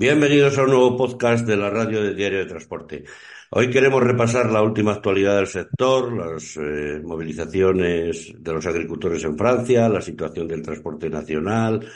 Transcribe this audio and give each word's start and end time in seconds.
Bienvenidos 0.00 0.56
a 0.56 0.62
un 0.62 0.70
nuevo 0.70 0.96
podcast 0.96 1.46
de 1.46 1.58
la 1.58 1.68
radio 1.68 2.02
de 2.02 2.14
Diario 2.14 2.38
de 2.38 2.46
Transporte. 2.46 3.04
Hoy 3.50 3.68
queremos 3.68 4.02
repasar 4.02 4.50
la 4.50 4.62
última 4.62 4.92
actualidad 4.92 5.36
del 5.36 5.46
sector, 5.46 6.10
las 6.16 6.56
eh, 6.56 7.02
movilizaciones 7.04 8.32
de 8.34 8.52
los 8.54 8.64
agricultores 8.64 9.22
en 9.24 9.36
Francia, 9.36 9.90
la 9.90 10.00
situación 10.00 10.48
del 10.48 10.62
transporte 10.62 11.10
nacional 11.10 11.86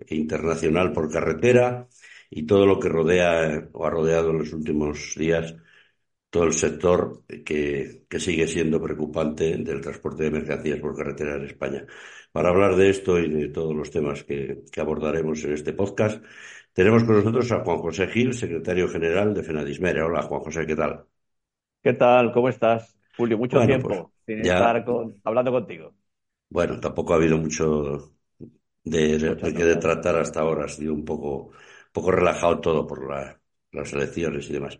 e 0.00 0.16
internacional 0.16 0.92
por 0.92 1.08
carretera 1.08 1.86
y 2.28 2.44
todo 2.44 2.66
lo 2.66 2.80
que 2.80 2.88
rodea 2.88 3.68
o 3.72 3.86
ha 3.86 3.90
rodeado 3.90 4.30
en 4.32 4.38
los 4.38 4.52
últimos 4.52 5.14
días 5.16 5.54
todo 6.30 6.44
el 6.44 6.54
sector 6.54 7.22
que, 7.44 8.02
sigue 8.18 8.48
siendo 8.48 8.82
preocupante 8.82 9.56
del 9.58 9.80
transporte 9.80 10.24
de 10.24 10.32
mercancías 10.32 10.80
por 10.80 10.96
carretera 10.96 11.36
en 11.36 11.44
España. 11.44 11.86
Para 12.32 12.48
hablar 12.48 12.74
de 12.74 12.90
esto 12.90 13.16
y 13.20 13.30
de 13.30 13.48
todos 13.50 13.76
los 13.76 13.92
temas 13.92 14.24
que 14.24 14.64
abordaremos 14.76 15.44
en 15.44 15.52
este 15.52 15.72
podcast, 15.72 16.20
tenemos 16.74 17.04
con 17.04 17.16
nosotros 17.16 17.50
a 17.52 17.64
Juan 17.64 17.78
José 17.78 18.06
Gil, 18.08 18.34
secretario 18.34 18.88
general 18.88 19.32
de 19.34 19.42
Fenadismere. 19.42 20.02
Hola, 20.02 20.22
Juan 20.22 20.42
José, 20.42 20.66
¿qué 20.66 20.76
tal? 20.76 21.06
¿Qué 21.82 21.92
tal? 21.92 22.32
¿Cómo 22.32 22.48
estás? 22.48 22.96
Julio, 23.16 23.38
mucho 23.38 23.62
Bueno, 23.62 23.78
pues 23.78 24.02
tiempo 24.02 24.12
sin 24.26 24.40
ya, 24.40 24.44
estar 24.44 24.84
con- 24.84 25.20
hablando 25.24 25.52
contigo. 25.52 25.94
bueno, 26.48 26.78
tampoco 26.80 27.12
ha 27.12 27.16
habido 27.16 27.38
mucho 27.38 28.14
de, 28.84 29.18
de 29.18 29.76
tratar 29.76 30.16
hasta 30.18 30.40
ahora. 30.40 30.66
Ha 30.66 30.68
sido 30.68 30.94
un 30.94 31.04
poco, 31.04 31.52
poco 31.92 32.10
relajado 32.12 32.60
todo 32.60 32.86
por 32.86 33.08
la- 33.10 33.40
las 33.72 33.92
elecciones 33.92 34.48
y 34.50 34.54
demás. 34.54 34.78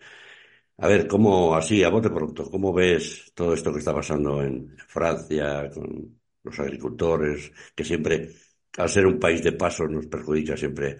A 0.78 0.88
ver, 0.88 1.08
¿cómo, 1.08 1.54
así, 1.56 1.84
a 1.84 1.90
bote 1.90 2.10
pronto, 2.10 2.50
cómo 2.50 2.72
ves 2.74 3.32
todo 3.34 3.54
esto 3.54 3.72
que 3.72 3.80
está 3.80 3.94
pasando 3.94 4.42
en 4.42 4.76
Francia 4.88 5.70
con 5.72 6.20
los 6.44 6.58
agricultores, 6.60 7.52
que 7.76 7.84
siempre, 7.84 8.30
al 8.78 8.88
ser 8.90 9.06
un 9.06 9.18
país 9.20 9.42
de 9.44 9.52
paso, 9.52 9.86
nos 9.88 10.06
perjudica 10.06 10.56
siempre 10.56 10.98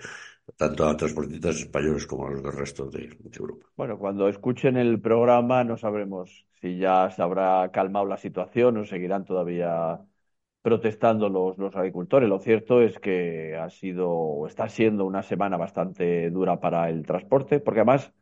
tanto 0.56 0.81
a 0.87 0.97
transportistas 0.97 1.56
españoles 1.64 2.06
como 2.06 2.27
a 2.27 2.31
los 2.33 2.42
del 2.42 2.53
resto 2.62 2.83
de, 2.91 3.03
de 3.19 3.37
Europa? 3.39 3.67
Bueno, 3.77 3.98
cuando 3.98 4.28
escuchen 4.28 4.77
el 4.77 5.01
programa 5.01 5.64
no 5.64 5.77
sabremos 5.77 6.47
si 6.61 6.78
ya 6.78 7.11
se 7.11 7.23
habrá 7.23 7.70
calmado 7.73 8.06
la 8.06 8.17
situación 8.17 8.77
o 8.77 8.84
seguirán 8.84 9.25
todavía 9.25 10.01
protestando 10.62 11.28
los, 11.28 11.59
los 11.59 11.75
agricultores. 11.77 12.28
Lo 12.28 12.39
cierto 12.39 12.83
es 12.83 12.98
que 13.01 13.56
ha 13.56 13.69
sido 13.70 14.11
o 14.11 14.47
está 14.47 14.69
siendo 14.69 15.05
una 15.06 15.23
semana 15.23 15.56
bastante 15.56 16.31
dura 16.31 16.61
para 16.61 16.89
el 16.89 17.05
transporte, 17.05 17.61
porque 17.61 17.81
además 17.81 18.12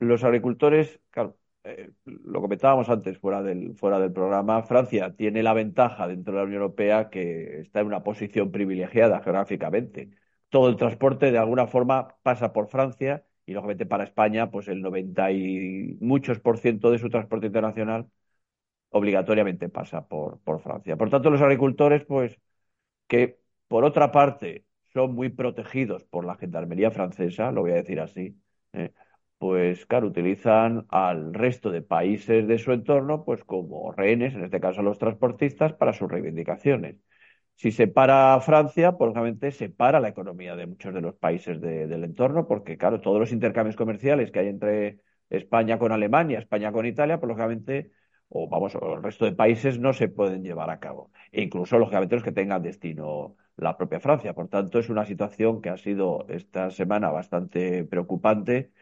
Los 0.00 0.24
agricultores, 0.24 1.00
claro, 1.10 1.38
eh, 1.64 1.92
lo 2.04 2.40
comentábamos 2.40 2.88
antes 2.90 3.18
fuera 3.18 3.42
del, 3.42 3.74
fuera 3.76 4.00
del 4.00 4.12
programa, 4.12 4.62
Francia 4.64 5.14
tiene 5.16 5.42
la 5.42 5.54
ventaja 5.54 6.08
dentro 6.08 6.34
de 6.34 6.38
la 6.40 6.44
Unión 6.46 6.62
Europea 6.62 7.10
que 7.10 7.60
está 7.60 7.80
en 7.80 7.86
una 7.88 8.02
posición 8.04 8.52
privilegiada 8.52 9.20
geográficamente. 9.22 10.10
Todo 10.50 10.68
el 10.68 10.76
transporte 10.76 11.30
de 11.30 11.38
alguna 11.38 11.66
forma 11.66 12.16
pasa 12.22 12.52
por 12.52 12.68
Francia 12.68 13.24
y 13.46 13.52
lógicamente 13.52 13.86
para 13.86 14.04
España, 14.04 14.50
pues 14.50 14.68
el 14.68 14.82
90 14.82 15.30
y 15.32 15.96
muchos 16.00 16.40
por 16.40 16.58
ciento 16.58 16.90
de 16.90 16.98
su 16.98 17.10
transporte 17.10 17.46
internacional 17.46 18.08
obligatoriamente 18.90 19.68
pasa 19.68 20.06
por, 20.08 20.40
Francia. 20.62 20.96
Por 20.96 21.10
tanto, 21.10 21.30
los 21.30 21.42
agricultores, 21.42 22.04
pues 22.04 22.38
que 23.08 23.40
por 23.68 23.84
otra 23.84 24.12
parte 24.12 24.64
son 24.92 25.14
muy 25.14 25.30
protegidos 25.30 26.04
por 26.04 26.24
la 26.24 26.36
gendarmería 26.36 26.90
francesa, 26.90 27.52
lo 27.52 27.62
voy 27.62 27.72
a 27.72 27.74
decir 27.76 28.00
así, 28.00 28.40
¿eh? 28.72 28.92
pues 29.38 29.86
claro, 29.86 30.08
utilizan 30.08 30.86
al 30.90 31.34
resto 31.34 31.70
de 31.70 31.82
países 31.82 32.46
de 32.48 32.58
su 32.58 32.72
entorno 32.72 33.24
pues 33.24 33.44
como 33.44 33.92
rehenes, 33.92 34.34
en 34.34 34.44
este 34.44 34.60
caso 34.60 34.82
los 34.82 34.98
transportistas, 34.98 35.74
para 35.74 35.92
sus 35.92 36.10
reivindicaciones. 36.10 36.96
Si 37.60 37.72
se 37.72 37.88
para 37.88 38.40
Francia, 38.40 38.92
pues 38.92 39.10
obviamente 39.12 39.50
se 39.52 39.68
para 39.68 40.00
la 40.00 40.08
economía 40.08 40.54
de 40.56 40.66
muchos 40.66 40.94
de 40.94 41.00
los 41.00 41.14
países 41.16 41.60
de- 41.60 41.86
del 41.88 42.04
entorno, 42.04 42.46
porque 42.46 42.78
claro, 42.78 43.00
todos 43.00 43.18
los 43.20 43.32
intercambios 43.32 43.76
comerciales 43.76 44.30
que 44.30 44.38
hay 44.40 44.48
entre 44.48 45.00
España 45.30 45.78
con 45.78 45.92
Alemania, 45.92 46.38
España 46.38 46.72
con 46.72 46.86
Italia, 46.86 47.18
pues 47.18 47.28
lógicamente, 47.28 47.92
o 48.28 48.48
vamos, 48.48 48.74
o 48.76 48.94
el 48.96 49.02
resto 49.02 49.24
de 49.24 49.32
países 49.32 49.78
no 49.80 49.92
se 49.92 50.08
pueden 50.08 50.42
llevar 50.44 50.70
a 50.70 50.78
cabo 50.80 51.10
e 51.32 51.42
incluso, 51.42 51.78
lógicamente, 51.78 52.14
los 52.16 52.24
que 52.24 52.32
tengan 52.32 52.62
destino 52.62 53.36
la 53.56 53.76
propia 53.76 54.00
Francia. 54.00 54.34
Por 54.34 54.48
tanto, 54.48 54.78
es 54.78 54.88
una 54.88 55.04
situación 55.04 55.60
que 55.60 55.70
ha 55.70 55.76
sido 55.76 56.26
esta 56.28 56.70
semana 56.70 57.10
bastante 57.10 57.84
preocupante 57.84 58.72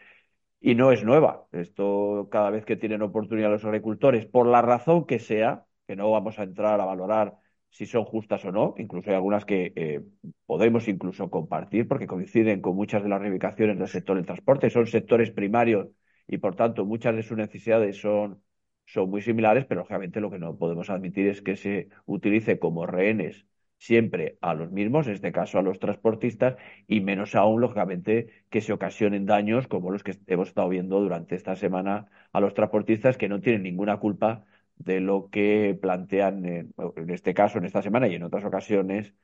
y 0.60 0.74
no 0.74 0.92
es 0.92 1.04
nueva. 1.04 1.46
Esto 1.52 2.28
cada 2.30 2.50
vez 2.50 2.64
que 2.64 2.76
tienen 2.76 3.02
oportunidad 3.02 3.50
los 3.50 3.64
agricultores, 3.64 4.26
por 4.26 4.46
la 4.46 4.62
razón 4.62 5.06
que 5.06 5.18
sea, 5.18 5.66
que 5.86 5.96
no 5.96 6.10
vamos 6.10 6.38
a 6.38 6.42
entrar 6.44 6.80
a 6.80 6.84
valorar 6.84 7.36
si 7.70 7.86
son 7.86 8.04
justas 8.04 8.44
o 8.44 8.52
no, 8.52 8.74
incluso 8.78 9.10
hay 9.10 9.16
algunas 9.16 9.44
que 9.44 9.72
eh, 9.76 10.02
podemos 10.46 10.88
incluso 10.88 11.30
compartir 11.30 11.86
porque 11.88 12.06
coinciden 12.06 12.60
con 12.60 12.74
muchas 12.76 13.02
de 13.02 13.08
las 13.08 13.20
reivindicaciones 13.20 13.78
del 13.78 13.88
sector 13.88 14.16
del 14.16 14.26
transporte, 14.26 14.70
son 14.70 14.86
sectores 14.86 15.30
primarios 15.30 15.88
y 16.26 16.38
por 16.38 16.56
tanto 16.56 16.84
muchas 16.84 17.14
de 17.16 17.22
sus 17.22 17.36
necesidades 17.36 18.00
son, 18.00 18.42
son 18.86 19.10
muy 19.10 19.22
similares, 19.22 19.66
pero 19.66 19.80
lógicamente 19.80 20.20
lo 20.20 20.30
que 20.30 20.38
no 20.38 20.56
podemos 20.56 20.90
admitir 20.90 21.26
es 21.28 21.42
que 21.42 21.56
se 21.56 21.88
utilice 22.06 22.58
como 22.58 22.86
rehenes 22.86 23.46
siempre 23.78 24.38
a 24.40 24.54
los 24.54 24.70
mismos, 24.72 25.06
en 25.06 25.14
este 25.14 25.32
caso 25.32 25.58
a 25.58 25.62
los 25.62 25.78
transportistas, 25.78 26.56
y 26.86 27.00
menos 27.00 27.34
aún, 27.34 27.60
lógicamente, 27.60 28.44
que 28.50 28.60
se 28.60 28.72
ocasionen 28.72 29.26
daños 29.26 29.68
como 29.68 29.90
los 29.90 30.02
que 30.02 30.16
hemos 30.26 30.48
estado 30.48 30.68
viendo 30.68 31.00
durante 31.00 31.34
esta 31.36 31.56
semana 31.56 32.06
a 32.32 32.40
los 32.40 32.54
transportistas 32.54 33.18
que 33.18 33.28
no 33.28 33.40
tienen 33.40 33.62
ninguna 33.62 33.98
culpa 33.98 34.44
de 34.76 35.00
lo 35.00 35.28
que 35.30 35.78
plantean 35.80 36.44
en, 36.46 36.74
en 36.96 37.10
este 37.10 37.34
caso, 37.34 37.58
en 37.58 37.64
esta 37.66 37.82
semana 37.82 38.08
y 38.08 38.14
en 38.14 38.22
otras 38.24 38.44
ocasiones, 38.44 39.14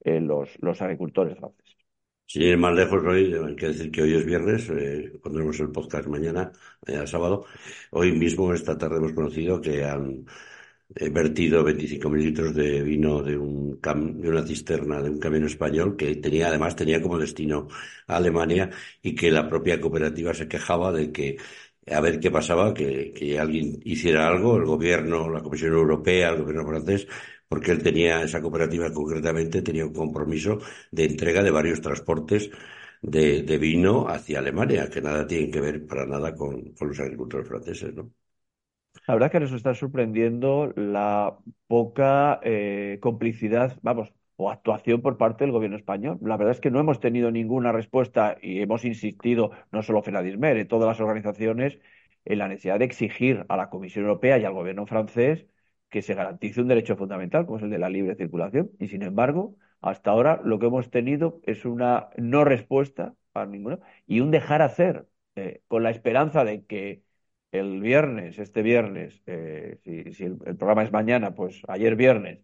eh, 0.00 0.20
los, 0.20 0.50
los 0.60 0.80
agricultores 0.82 1.38
franceses. 1.38 1.76
Sin 2.26 2.42
ir 2.42 2.56
más 2.58 2.72
lejos, 2.74 3.02
hoy 3.04 3.34
hay 3.34 3.56
que 3.56 3.66
decir 3.68 3.90
que 3.90 4.02
hoy 4.02 4.14
es 4.14 4.24
viernes, 4.24 4.68
eh, 4.70 5.18
pondremos 5.22 5.58
el 5.60 5.72
podcast 5.72 6.06
mañana, 6.06 6.52
mañana 6.86 7.06
sábado. 7.06 7.44
Hoy 7.90 8.12
mismo, 8.12 8.54
esta 8.54 8.78
tarde, 8.78 8.98
hemos 8.98 9.12
conocido 9.12 9.60
que 9.60 9.84
han 9.84 10.24
eh, 10.94 11.08
vertido 11.10 11.64
25.000 11.64 12.22
litros 12.24 12.54
de 12.54 12.82
vino 12.82 13.22
de, 13.22 13.36
un 13.36 13.80
de 13.80 14.28
una 14.30 14.46
cisterna 14.46 15.02
de 15.02 15.10
un 15.10 15.18
camión 15.18 15.44
español 15.46 15.96
que 15.96 16.16
tenía, 16.16 16.48
además, 16.48 16.76
tenía 16.76 17.02
como 17.02 17.18
destino 17.18 17.66
a 18.06 18.16
Alemania 18.16 18.70
y 19.02 19.14
que 19.16 19.30
la 19.32 19.48
propia 19.48 19.80
cooperativa 19.80 20.32
se 20.34 20.48
quejaba 20.48 20.92
de 20.92 21.10
que 21.12 21.36
a 21.90 22.00
ver 22.00 22.20
qué 22.20 22.30
pasaba, 22.30 22.74
que, 22.74 23.12
que 23.12 23.38
alguien 23.38 23.80
hiciera 23.84 24.28
algo, 24.28 24.56
el 24.56 24.64
gobierno, 24.64 25.28
la 25.30 25.42
Comisión 25.42 25.72
Europea, 25.74 26.30
el 26.30 26.38
gobierno 26.42 26.66
francés, 26.66 27.06
porque 27.48 27.72
él 27.72 27.82
tenía, 27.82 28.22
esa 28.22 28.40
cooperativa 28.42 28.92
concretamente, 28.92 29.62
tenía 29.62 29.86
un 29.86 29.92
compromiso 29.94 30.58
de 30.90 31.04
entrega 31.04 31.42
de 31.42 31.50
varios 31.50 31.80
transportes 31.80 32.50
de, 33.02 33.42
de 33.42 33.58
vino 33.58 34.08
hacia 34.08 34.38
Alemania, 34.40 34.88
que 34.90 35.00
nada 35.02 35.26
tienen 35.26 35.50
que 35.50 35.60
ver 35.60 35.86
para 35.86 36.06
nada 36.06 36.34
con, 36.34 36.72
con 36.74 36.88
los 36.88 37.00
agricultores 37.00 37.48
franceses, 37.48 37.94
¿no? 37.94 38.12
La 39.06 39.14
verdad 39.14 39.30
que 39.32 39.40
nos 39.40 39.52
está 39.52 39.74
sorprendiendo 39.74 40.72
la 40.76 41.36
poca 41.66 42.40
eh, 42.42 42.98
complicidad, 43.00 43.78
vamos, 43.82 44.12
o 44.40 44.50
actuación 44.50 45.02
por 45.02 45.18
parte 45.18 45.44
del 45.44 45.52
gobierno 45.52 45.76
español. 45.76 46.18
La 46.22 46.36
verdad 46.36 46.52
es 46.52 46.60
que 46.60 46.70
no 46.70 46.80
hemos 46.80 46.98
tenido 47.00 47.30
ninguna 47.30 47.72
respuesta 47.72 48.36
y 48.40 48.60
hemos 48.62 48.84
insistido, 48.84 49.50
no 49.70 49.82
solo 49.82 50.02
Fenadismer, 50.02 50.56
en 50.56 50.66
todas 50.68 50.88
las 50.88 51.00
organizaciones, 51.00 51.78
en 52.24 52.38
la 52.38 52.48
necesidad 52.48 52.78
de 52.78 52.86
exigir 52.86 53.44
a 53.48 53.56
la 53.56 53.68
Comisión 53.70 54.04
Europea 54.06 54.38
y 54.38 54.44
al 54.44 54.54
gobierno 54.54 54.86
francés 54.86 55.46
que 55.90 56.02
se 56.02 56.14
garantice 56.14 56.60
un 56.60 56.68
derecho 56.68 56.96
fundamental, 56.96 57.44
como 57.46 57.58
es 57.58 57.64
el 57.64 57.70
de 57.70 57.78
la 57.78 57.90
libre 57.90 58.14
circulación. 58.14 58.70
Y 58.78 58.88
sin 58.88 59.02
embargo, 59.02 59.56
hasta 59.82 60.10
ahora 60.10 60.40
lo 60.44 60.58
que 60.58 60.66
hemos 60.66 60.90
tenido 60.90 61.40
es 61.44 61.64
una 61.64 62.08
no 62.16 62.44
respuesta 62.44 63.14
a 63.34 63.44
ninguno 63.46 63.80
y 64.06 64.20
un 64.20 64.30
dejar 64.30 64.62
hacer, 64.62 65.06
eh, 65.36 65.62
con 65.68 65.82
la 65.82 65.90
esperanza 65.90 66.44
de 66.44 66.64
que 66.64 67.02
el 67.52 67.80
viernes, 67.80 68.38
este 68.38 68.62
viernes, 68.62 69.20
eh, 69.26 69.78
si, 69.84 70.12
si 70.14 70.24
el 70.24 70.36
programa 70.56 70.82
es 70.84 70.92
mañana, 70.92 71.34
pues 71.34 71.62
ayer 71.68 71.96
viernes, 71.96 72.40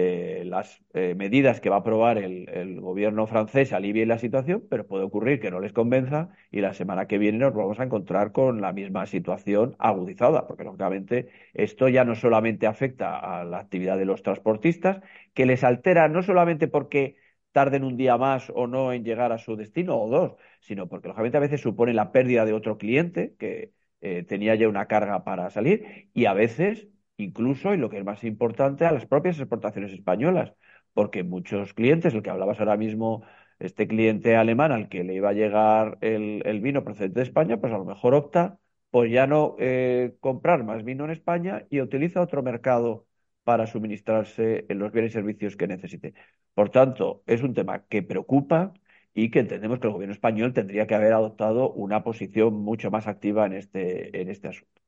eh, 0.00 0.44
las 0.44 0.80
eh, 0.94 1.14
medidas 1.16 1.60
que 1.60 1.70
va 1.70 1.76
a 1.76 1.78
aprobar 1.80 2.18
el, 2.18 2.80
gobierno 2.80 3.26
francés 3.26 3.72
alivien 3.72 4.08
la 4.08 4.18
situación, 4.18 4.64
pero 4.70 4.86
puede 4.86 5.04
ocurrir 5.04 5.40
que 5.40 5.50
no 5.50 5.58
les 5.58 5.72
convenza 5.72 6.30
y 6.52 6.60
la 6.60 6.72
semana 6.72 7.06
que 7.08 7.18
viene 7.18 7.38
nos 7.38 7.52
vamos 7.54 7.80
a 7.80 7.84
encontrar 7.84 8.30
con 8.30 8.60
la 8.60 8.72
misma 8.72 9.06
situación 9.06 9.74
agudizada, 9.78 10.46
porque 10.46 10.62
lógicamente 10.64 11.28
esto 11.52 11.88
ya 11.88 12.04
no 12.04 12.14
solamente 12.14 12.66
afecta 12.68 13.18
a 13.18 13.44
la 13.44 13.58
actividad 13.58 13.98
de 13.98 14.04
los 14.04 14.22
transportistas, 14.22 15.00
que 15.34 15.46
les 15.46 15.64
altera 15.64 16.08
no 16.08 16.22
solamente 16.22 16.68
porque 16.68 17.16
tarden 17.52 17.82
un 17.84 17.96
día 17.96 18.16
más 18.16 18.50
o 18.54 18.66
no 18.68 18.92
en 18.92 19.04
llegar 19.04 19.32
a 19.32 19.38
su 19.38 19.56
destino 19.56 19.98
o 20.00 20.08
dos, 20.08 20.36
sino 20.60 20.88
porque 20.88 21.08
lógicamente 21.08 21.38
a 21.38 21.40
veces 21.40 21.60
supone 21.60 21.92
la 21.92 22.12
pérdida 22.12 22.44
de 22.44 22.52
otro 22.52 22.78
cliente 22.78 23.34
que 23.38 23.72
eh, 24.00 24.22
tenía 24.22 24.54
ya 24.54 24.68
una 24.68 24.86
carga 24.86 25.24
para 25.24 25.50
salir 25.50 26.08
y 26.14 26.26
a 26.26 26.34
veces 26.34 26.88
incluso, 27.18 27.74
y 27.74 27.76
lo 27.76 27.90
que 27.90 27.98
es 27.98 28.04
más 28.04 28.24
importante, 28.24 28.86
a 28.86 28.92
las 28.92 29.06
propias 29.06 29.38
exportaciones 29.38 29.92
españolas, 29.92 30.54
porque 30.94 31.22
muchos 31.24 31.74
clientes, 31.74 32.14
el 32.14 32.22
que 32.22 32.30
hablabas 32.30 32.60
ahora 32.60 32.76
mismo, 32.76 33.24
este 33.58 33.86
cliente 33.88 34.36
alemán 34.36 34.72
al 34.72 34.88
que 34.88 35.04
le 35.04 35.14
iba 35.14 35.30
a 35.30 35.32
llegar 35.32 35.98
el, 36.00 36.60
vino 36.60 36.84
procedente 36.84 37.20
de 37.20 37.24
España, 37.24 37.58
pues 37.60 37.72
a 37.72 37.78
lo 37.78 37.84
mejor 37.84 38.14
opta 38.14 38.58
por 38.90 39.08
ya 39.08 39.26
no 39.26 39.56
eh, 39.58 40.16
comprar 40.20 40.64
más 40.64 40.84
vino 40.84 41.04
en 41.04 41.10
España 41.10 41.66
y 41.70 41.80
utiliza 41.80 42.20
otro 42.22 42.42
mercado 42.42 43.06
para 43.44 43.66
suministrarse 43.66 44.66
en 44.68 44.78
los 44.78 44.92
bienes 44.92 45.12
y 45.12 45.14
servicios 45.14 45.56
que 45.56 45.66
necesite. 45.66 46.14
Por 46.54 46.70
tanto, 46.70 47.22
es 47.26 47.42
un 47.42 47.54
tema 47.54 47.84
que 47.86 48.02
preocupa 48.02 48.72
y 49.14 49.30
que 49.30 49.40
entendemos 49.40 49.78
que 49.80 49.86
el 49.88 49.92
gobierno 49.92 50.14
español 50.14 50.52
tendría 50.52 50.86
que 50.86 50.94
haber 50.94 51.12
adoptado 51.12 51.72
una 51.72 52.04
posición 52.04 52.54
mucho 52.54 52.90
más 52.90 53.06
activa 53.06 53.46
en 53.46 53.54
este, 53.54 54.20
en 54.20 54.28
este 54.30 54.48
asunto. 54.48 54.87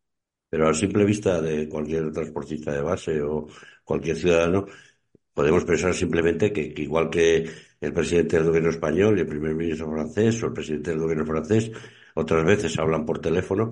Pero 0.50 0.68
a 0.68 0.74
simple 0.74 1.04
vista 1.04 1.40
de 1.40 1.68
cualquier 1.68 2.12
transportista 2.12 2.72
de 2.72 2.82
base 2.82 3.22
o 3.22 3.46
cualquier 3.84 4.16
ciudadano, 4.16 4.66
podemos 5.32 5.64
pensar 5.64 5.94
simplemente 5.94 6.52
que, 6.52 6.74
igual 6.76 7.08
que 7.08 7.48
el 7.80 7.92
presidente 7.92 8.36
del 8.36 8.46
gobierno 8.46 8.70
español 8.70 9.16
y 9.16 9.20
el 9.22 9.26
primer 9.26 9.54
ministro 9.54 9.90
francés 9.90 10.42
o 10.42 10.46
el 10.46 10.52
presidente 10.52 10.90
del 10.90 11.00
gobierno 11.00 11.24
francés 11.24 11.70
otras 12.14 12.44
veces 12.44 12.78
hablan 12.78 13.06
por 13.06 13.20
teléfono, 13.20 13.70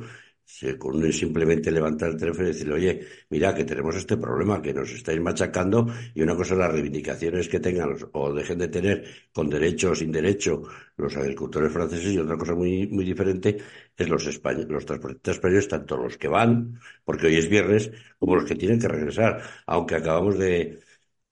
con 0.79 1.13
simplemente 1.13 1.71
levantar 1.71 2.11
el 2.11 2.17
teléfono 2.17 2.49
y 2.49 2.53
decirle, 2.53 2.75
oye, 2.75 3.07
mira 3.31 3.55
que 3.55 3.65
tenemos 3.65 3.95
este 3.97 4.17
problema, 4.17 4.61
que 4.63 4.73
nos 4.73 4.91
estáis 4.91 5.21
machacando, 5.21 5.87
y 6.15 6.23
una 6.23 6.35
cosa 6.37 6.55
las 6.55 6.73
reivindicaciones 6.73 7.49
que 7.49 7.61
tengan 7.61 7.95
o 8.13 8.33
dejen 8.33 8.59
de 8.59 8.69
tener 8.69 9.05
con 9.33 9.49
derecho 9.49 9.91
o 9.91 9.95
sin 9.95 10.11
derecho 10.11 10.63
los 10.97 11.17
agricultores 11.17 11.73
franceses, 11.73 12.13
y 12.13 12.19
otra 12.19 12.37
cosa 12.37 12.55
muy, 12.55 12.87
muy 12.89 13.05
diferente 13.05 13.59
es 13.97 14.09
los 14.09 14.27
españoles, 14.27 14.69
los 14.69 14.87
transportistas 14.87 15.37
españoles, 15.37 15.69
tanto 15.69 15.97
los 15.97 16.17
que 16.17 16.29
van, 16.29 16.81
porque 17.05 17.27
hoy 17.27 17.37
es 17.37 17.49
viernes, 17.49 17.91
como 18.19 18.35
los 18.37 18.45
que 18.45 18.55
tienen 18.57 18.81
que 18.81 18.89
regresar, 18.89 19.43
aunque 19.67 19.97
acabamos 19.97 20.39
de, 20.39 20.81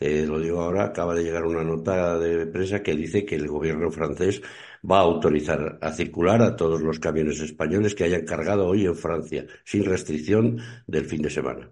lo 0.00 0.38
digo 0.40 0.60
ahora, 0.60 0.84
acaba 0.84 1.14
de 1.14 1.24
llegar 1.24 1.44
una 1.46 1.64
nota 1.64 2.18
de 2.18 2.46
prensa 2.46 2.82
que 2.82 2.94
dice 2.94 3.24
que 3.24 3.36
el 3.36 3.48
gobierno 3.48 3.90
francés 3.90 4.42
va 4.88 4.99
a 4.99 5.02
autorizar 5.02 5.78
a 5.81 5.93
circular 5.93 6.43
a 6.43 6.56
todos 6.56 6.81
los 6.81 6.99
camiones 6.99 7.40
españoles 7.40 7.94
que 7.94 8.05
hayan 8.05 8.25
cargado 8.25 8.67
hoy 8.67 8.87
en 8.87 8.94
Francia, 8.94 9.46
sin 9.64 9.84
restricción 9.84 10.58
del 10.87 11.05
fin 11.05 11.23
de 11.23 11.31
semana. 11.31 11.70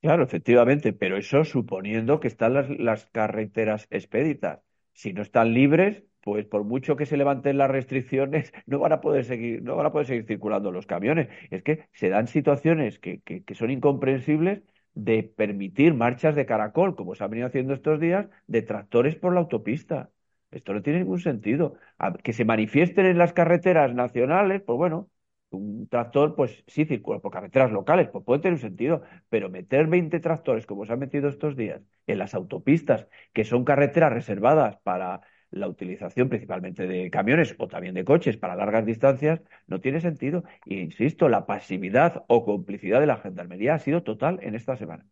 Claro, 0.00 0.22
efectivamente, 0.24 0.92
pero 0.94 1.18
eso 1.18 1.44
suponiendo 1.44 2.20
que 2.20 2.28
están 2.28 2.54
las, 2.54 3.06
carreteras 3.06 3.86
expeditas. 3.90 4.60
Si 4.94 5.12
no 5.12 5.20
están 5.20 5.52
libres, 5.52 6.04
pues 6.22 6.46
por 6.46 6.64
mucho 6.64 6.96
que 6.96 7.06
se 7.06 7.18
levanten 7.18 7.58
las 7.58 7.70
restricciones, 7.70 8.52
no 8.66 8.78
van 8.78 8.92
a 8.92 9.00
poder 9.00 9.24
seguir, 9.24 9.62
no 9.62 9.76
van 9.76 9.86
a 9.86 9.92
poder 9.92 10.06
seguir 10.06 10.24
circulando 10.26 10.72
los 10.72 10.86
camiones. 10.86 11.28
Es 11.50 11.62
que 11.62 11.88
se 11.92 12.08
dan 12.08 12.28
situaciones 12.28 12.98
que, 12.98 13.20
que, 13.20 13.44
que 13.44 13.54
son 13.54 13.70
incomprensibles 13.70 14.62
de 14.94 15.22
permitir 15.22 15.94
marchas 15.94 16.34
de 16.34 16.46
caracol, 16.46 16.96
como 16.96 17.14
se 17.14 17.24
ha 17.24 17.28
venido 17.28 17.46
haciendo 17.48 17.74
estos 17.74 18.00
días, 18.00 18.26
de 18.46 18.62
tractores 18.62 19.16
por 19.16 19.34
la 19.34 19.40
autopista. 19.40 20.10
Esto 20.50 20.72
no 20.74 20.82
tiene 20.82 21.00
ningún 21.00 21.20
sentido. 21.20 21.74
que 22.22 22.32
se 22.32 22.44
manifiesten 22.44 23.06
en 23.06 23.18
las 23.18 23.32
carreteras 23.32 23.94
nacionales, 23.94 24.62
pues 24.62 24.76
bueno, 24.78 25.10
un 25.50 25.88
tractor, 25.88 26.34
pues 26.36 26.62
sí 26.66 26.84
circula 26.84 27.18
por 27.20 27.32
carreteras 27.32 27.72
locales, 27.72 28.08
pues 28.10 28.24
puede 28.24 28.40
tener 28.40 28.54
un 28.54 28.60
sentido, 28.60 29.02
pero 29.28 29.50
meter 29.50 29.86
20 29.88 30.20
tractores, 30.20 30.66
como 30.66 30.86
se 30.86 30.92
han 30.92 30.98
metido 31.00 31.28
estos 31.28 31.56
días, 31.56 31.82
en 32.06 32.18
las 32.18 32.34
autopistas, 32.34 33.08
que 33.32 33.44
son 33.44 33.64
carreteras 33.64 34.12
reservadas 34.12 34.76
para 34.82 35.20
la 35.50 35.66
utilización 35.68 36.28
principalmente 36.28 36.86
de 36.86 37.10
camiones 37.10 37.56
o 37.58 37.66
también 37.66 37.94
de 37.94 38.04
coches 38.04 38.36
para 38.36 38.54
largas 38.54 38.86
distancias, 38.86 39.40
no 39.66 39.80
tiene 39.80 40.00
sentido. 40.00 40.44
E 40.66 40.74
insisto, 40.76 41.28
la 41.28 41.46
pasividad 41.46 42.24
o 42.28 42.44
complicidad 42.44 43.00
de 43.00 43.06
la 43.06 43.16
gendarmería 43.18 43.74
ha 43.74 43.78
sido 43.80 44.02
total 44.04 44.38
en 44.42 44.54
esta 44.54 44.76
semana. 44.76 45.06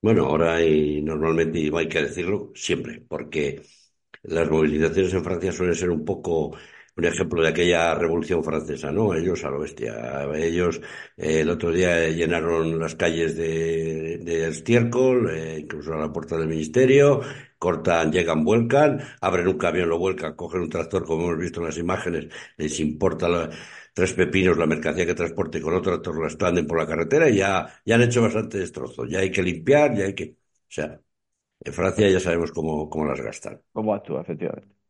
Bueno, 0.00 0.24
ahora 0.26 0.60
y 0.64 1.00
normalmente, 1.02 1.60
y 1.60 1.70
hay 1.76 1.88
que 1.88 2.02
decirlo 2.02 2.50
siempre, 2.54 3.00
porque 3.08 3.62
las 4.22 4.50
movilizaciones 4.50 5.12
en 5.14 5.24
Francia 5.24 5.52
suelen 5.52 5.74
ser 5.74 5.90
un 5.90 6.04
poco 6.04 6.56
un 6.94 7.04
ejemplo 7.06 7.42
de 7.42 7.48
aquella 7.48 7.94
revolución 7.94 8.44
francesa, 8.44 8.92
¿no? 8.92 9.14
Ellos 9.14 9.42
a 9.44 9.50
lo 9.50 9.60
bestia. 9.60 10.26
Ellos 10.34 10.80
eh, 11.16 11.40
el 11.40 11.50
otro 11.50 11.70
día 11.70 12.08
llenaron 12.08 12.78
las 12.78 12.94
calles 12.94 13.36
de, 13.36 14.18
de 14.18 14.48
estiércol, 14.48 15.30
eh, 15.30 15.58
incluso 15.60 15.94
a 15.94 15.98
la 15.98 16.12
puerta 16.12 16.36
del 16.36 16.48
ministerio, 16.48 17.20
cortan, 17.58 18.12
llegan, 18.12 18.44
vuelcan, 18.44 19.00
abren 19.20 19.48
un 19.48 19.58
camión, 19.58 19.88
lo 19.88 19.98
vuelcan, 19.98 20.34
cogen 20.36 20.60
un 20.62 20.68
tractor, 20.70 21.04
como 21.06 21.24
hemos 21.28 21.38
visto 21.38 21.60
en 21.60 21.66
las 21.66 21.78
imágenes, 21.78 22.28
les 22.58 22.78
importa 22.80 23.28
tres 23.94 24.12
pepinos 24.14 24.56
la 24.58 24.66
mercancía 24.66 25.06
que 25.06 25.14
transporte 25.14 25.60
con 25.60 25.74
otro 25.74 25.92
tractor 25.92 26.16
lo 26.16 26.26
expanden 26.26 26.66
por 26.66 26.78
la 26.78 26.86
carretera 26.86 27.28
y 27.28 27.36
ya, 27.36 27.80
ya 27.84 27.94
han 27.94 28.02
hecho 28.02 28.22
bastante 28.22 28.58
destrozo. 28.58 29.04
Ya 29.06 29.20
hay 29.20 29.30
que 29.30 29.42
limpiar, 29.42 29.94
ya 29.96 30.04
hay 30.06 30.14
que... 30.14 30.24
O 30.32 30.74
sea, 30.74 31.00
en 31.64 31.72
Francia 31.72 32.08
ya 32.08 32.20
sabemos 32.20 32.52
cómo, 32.52 32.88
cómo 32.88 33.06
las 33.06 33.20
gastan. 33.20 33.60
Cómo 33.72 33.94
actúa, 33.94 34.22
efectivamente. 34.22 34.82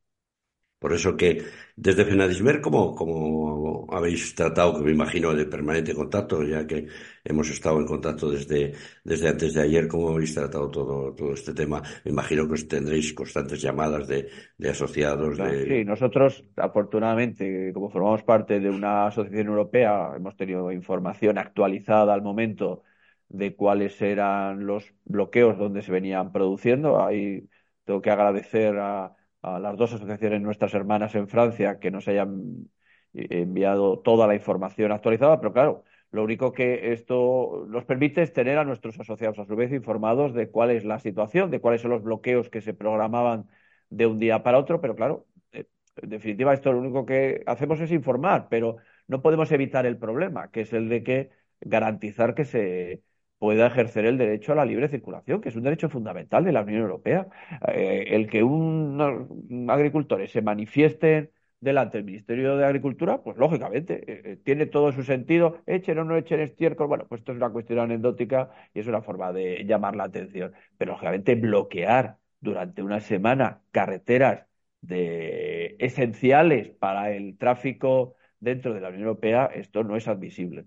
Por 0.82 0.92
eso 0.92 1.16
que 1.16 1.44
desde 1.76 2.04
Fenadismer, 2.04 2.60
como, 2.60 2.92
como 2.96 3.86
habéis 3.94 4.34
tratado, 4.34 4.74
que 4.76 4.82
me 4.82 4.90
imagino 4.90 5.32
de 5.32 5.46
permanente 5.46 5.94
contacto, 5.94 6.42
ya 6.42 6.66
que 6.66 6.88
hemos 7.22 7.48
estado 7.50 7.78
en 7.78 7.86
contacto 7.86 8.28
desde, 8.28 8.72
desde 9.04 9.28
antes 9.28 9.54
de 9.54 9.62
ayer, 9.62 9.86
¿cómo 9.86 10.08
habéis 10.10 10.34
tratado 10.34 10.68
todo, 10.72 11.14
todo 11.14 11.34
este 11.34 11.54
tema? 11.54 11.80
Me 12.04 12.10
imagino 12.10 12.48
que 12.48 12.60
tendréis 12.64 13.12
constantes 13.12 13.62
llamadas 13.62 14.08
de, 14.08 14.28
de 14.58 14.70
asociados. 14.70 15.38
De... 15.38 15.68
Sí, 15.68 15.84
nosotros, 15.84 16.44
afortunadamente, 16.56 17.70
como 17.72 17.88
formamos 17.88 18.24
parte 18.24 18.58
de 18.58 18.68
una 18.68 19.06
asociación 19.06 19.46
europea, 19.46 20.14
hemos 20.16 20.36
tenido 20.36 20.72
información 20.72 21.38
actualizada 21.38 22.12
al 22.12 22.22
momento 22.22 22.82
de 23.32 23.56
cuáles 23.56 24.00
eran 24.02 24.66
los 24.66 24.94
bloqueos 25.04 25.58
donde 25.58 25.82
se 25.82 25.92
venían 25.92 26.32
produciendo. 26.32 27.02
Ahí 27.04 27.48
tengo 27.84 28.02
que 28.02 28.10
agradecer 28.10 28.76
a, 28.78 29.16
las 29.42 29.76
dos 29.76 29.92
asociaciones 29.94 30.40
nuestras 30.40 30.74
hermanas 30.74 31.14
en 31.16 31.28
Francia 31.28 31.80
que 31.80 31.90
nos 31.90 32.06
hayan 32.08 32.70
enviado 33.12 33.98
toda 34.00 34.26
la 34.26 34.34
información 34.34 34.92
actualizada, 34.92 35.40
pero 35.40 35.52
claro, 35.52 35.84
lo 36.12 36.22
único 36.24 36.52
que 36.52 36.92
esto 36.92 37.66
nos 37.68 37.84
permite 37.84 38.22
es 38.22 38.32
tener 38.32 38.58
a 38.58 38.64
nuestros 38.64 38.98
asociados 39.00 39.38
a 39.38 39.44
su 39.46 39.56
vez 39.56 39.72
informados 39.72 40.34
de 40.34 40.50
cuál 40.50 40.70
es 40.70 40.84
la 40.84 40.98
situación, 40.98 41.50
de 41.50 41.60
cuáles 41.60 41.80
son 41.82 41.90
los 41.90 42.02
bloqueos 42.02 42.50
que 42.50 42.60
se 42.60 42.74
programaban 42.74 43.48
de 43.90 44.06
un 44.06 44.18
día 44.18 44.42
para 44.42 44.58
otro, 44.58 44.80
pero 44.80 44.94
claro, 44.94 45.26
eh, 45.52 45.66
en 45.96 46.10
definitiva 46.10 46.54
esto 46.54 46.72
lo 46.72 46.78
único 46.78 47.04
que 47.06 47.42
hacemos 47.46 47.80
es 47.80 47.90
informar, 47.92 48.48
pero 48.48 48.76
no 49.08 49.22
podemos 49.22 49.50
evitar 49.52 49.86
el 49.86 49.98
problema, 49.98 50.50
que 50.50 50.62
es 50.62 50.72
el 50.72 50.88
de 50.88 51.02
que 51.02 51.30
garantizar 51.60 52.34
que 52.34 52.44
se 52.44 53.02
pueda 53.42 53.66
ejercer 53.66 54.04
el 54.06 54.18
derecho 54.18 54.52
a 54.52 54.54
la 54.54 54.64
libre 54.64 54.86
circulación, 54.88 55.40
que 55.40 55.48
es 55.48 55.56
un 55.56 55.64
derecho 55.64 55.88
fundamental 55.88 56.44
de 56.44 56.52
la 56.52 56.62
Unión 56.62 56.82
Europea. 56.82 57.26
Eh, 57.66 58.04
el 58.10 58.28
que 58.30 58.44
un, 58.44 59.66
agricultores 59.68 60.30
se 60.30 60.42
manifiesten 60.42 61.32
delante 61.58 61.98
del 61.98 62.04
Ministerio 62.04 62.56
de 62.56 62.64
Agricultura, 62.64 63.20
pues 63.20 63.36
lógicamente 63.38 63.94
eh, 64.06 64.22
eh, 64.24 64.36
tiene 64.44 64.66
todo 64.66 64.92
su 64.92 65.02
sentido, 65.02 65.58
echen 65.66 65.98
o 65.98 66.04
no 66.04 66.16
echen 66.16 66.38
estiércol, 66.38 66.86
bueno, 66.86 67.06
pues 67.08 67.20
esto 67.22 67.32
es 67.32 67.38
una 67.38 67.50
cuestión 67.50 67.80
anecdótica 67.80 68.50
y 68.74 68.78
es 68.78 68.86
una 68.86 69.02
forma 69.02 69.32
de 69.32 69.64
llamar 69.64 69.96
la 69.96 70.04
atención, 70.04 70.52
pero 70.78 70.92
lógicamente 70.92 71.34
bloquear 71.34 72.18
durante 72.40 72.80
una 72.80 73.00
semana 73.00 73.60
carreteras 73.72 74.46
de 74.82 75.74
esenciales 75.80 76.68
para 76.70 77.10
el 77.10 77.36
tráfico 77.38 78.14
dentro 78.38 78.72
de 78.72 78.80
la 78.80 78.88
Unión 78.90 79.02
Europea, 79.02 79.46
esto 79.52 79.82
no 79.82 79.96
es 79.96 80.06
admisible. 80.06 80.66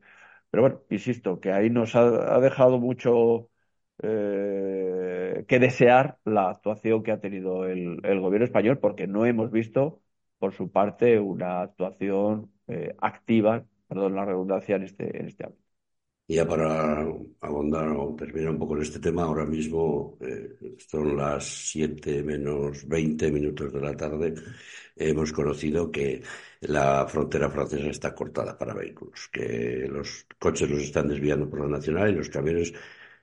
Pero 0.55 0.61
bueno, 0.63 0.83
insisto, 0.89 1.41
que 1.41 1.51
ahí 1.51 1.69
nos 1.69 1.95
ha, 1.95 2.39
dejado 2.39 2.79
mucho 2.79 3.49
eh, 4.01 5.43
que 5.49 5.59
desear 5.59 6.17
la 6.23 6.49
actuación 6.49 7.03
que 7.03 7.11
ha 7.11 7.19
tenido 7.19 7.65
el, 7.67 7.99
gobierno 8.21 8.45
español, 8.45 8.79
porque 8.79 9.05
no 9.05 9.25
hemos 9.25 9.51
visto, 9.51 10.01
por 10.39 10.53
su 10.53 10.71
parte, 10.71 11.19
una 11.19 11.59
actuación 11.61 12.53
eh, 12.67 12.95
activa, 13.01 13.65
perdón 13.89 14.15
la 14.15 14.23
redundancia, 14.23 14.77
en 14.77 14.83
este, 14.83 15.19
en 15.19 15.27
este 15.27 15.43
ámbito. 15.45 15.64
Y 16.27 16.35
ya 16.35 16.47
para 16.47 17.05
abondar 17.41 17.87
o 17.89 18.15
terminar 18.15 18.49
un 18.49 18.59
poco 18.59 18.75
en 18.75 18.81
este 18.81 18.99
tema, 18.99 19.23
ahora 19.23 19.45
mismo 19.45 20.17
eh, 20.21 20.57
son 20.89 21.15
las 21.15 21.43
7 21.45 22.23
menos 22.23 22.87
20 22.87 23.31
minutos 23.31 23.71
de 23.71 23.81
la 23.81 23.95
tarde. 23.95 24.33
Hemos 24.95 25.31
conocido 25.31 25.91
que 25.91 26.23
la 26.61 27.07
frontera 27.07 27.49
francesa 27.49 27.89
está 27.89 28.15
cortada 28.15 28.57
para 28.57 28.73
vehículos, 28.73 29.29
que 29.31 29.87
los 29.87 30.25
coches 30.39 30.69
los 30.69 30.81
están 30.81 31.07
desviando 31.07 31.47
por 31.49 31.61
la 31.61 31.67
nacional 31.67 32.09
y 32.11 32.15
los 32.15 32.29
camiones 32.29 32.73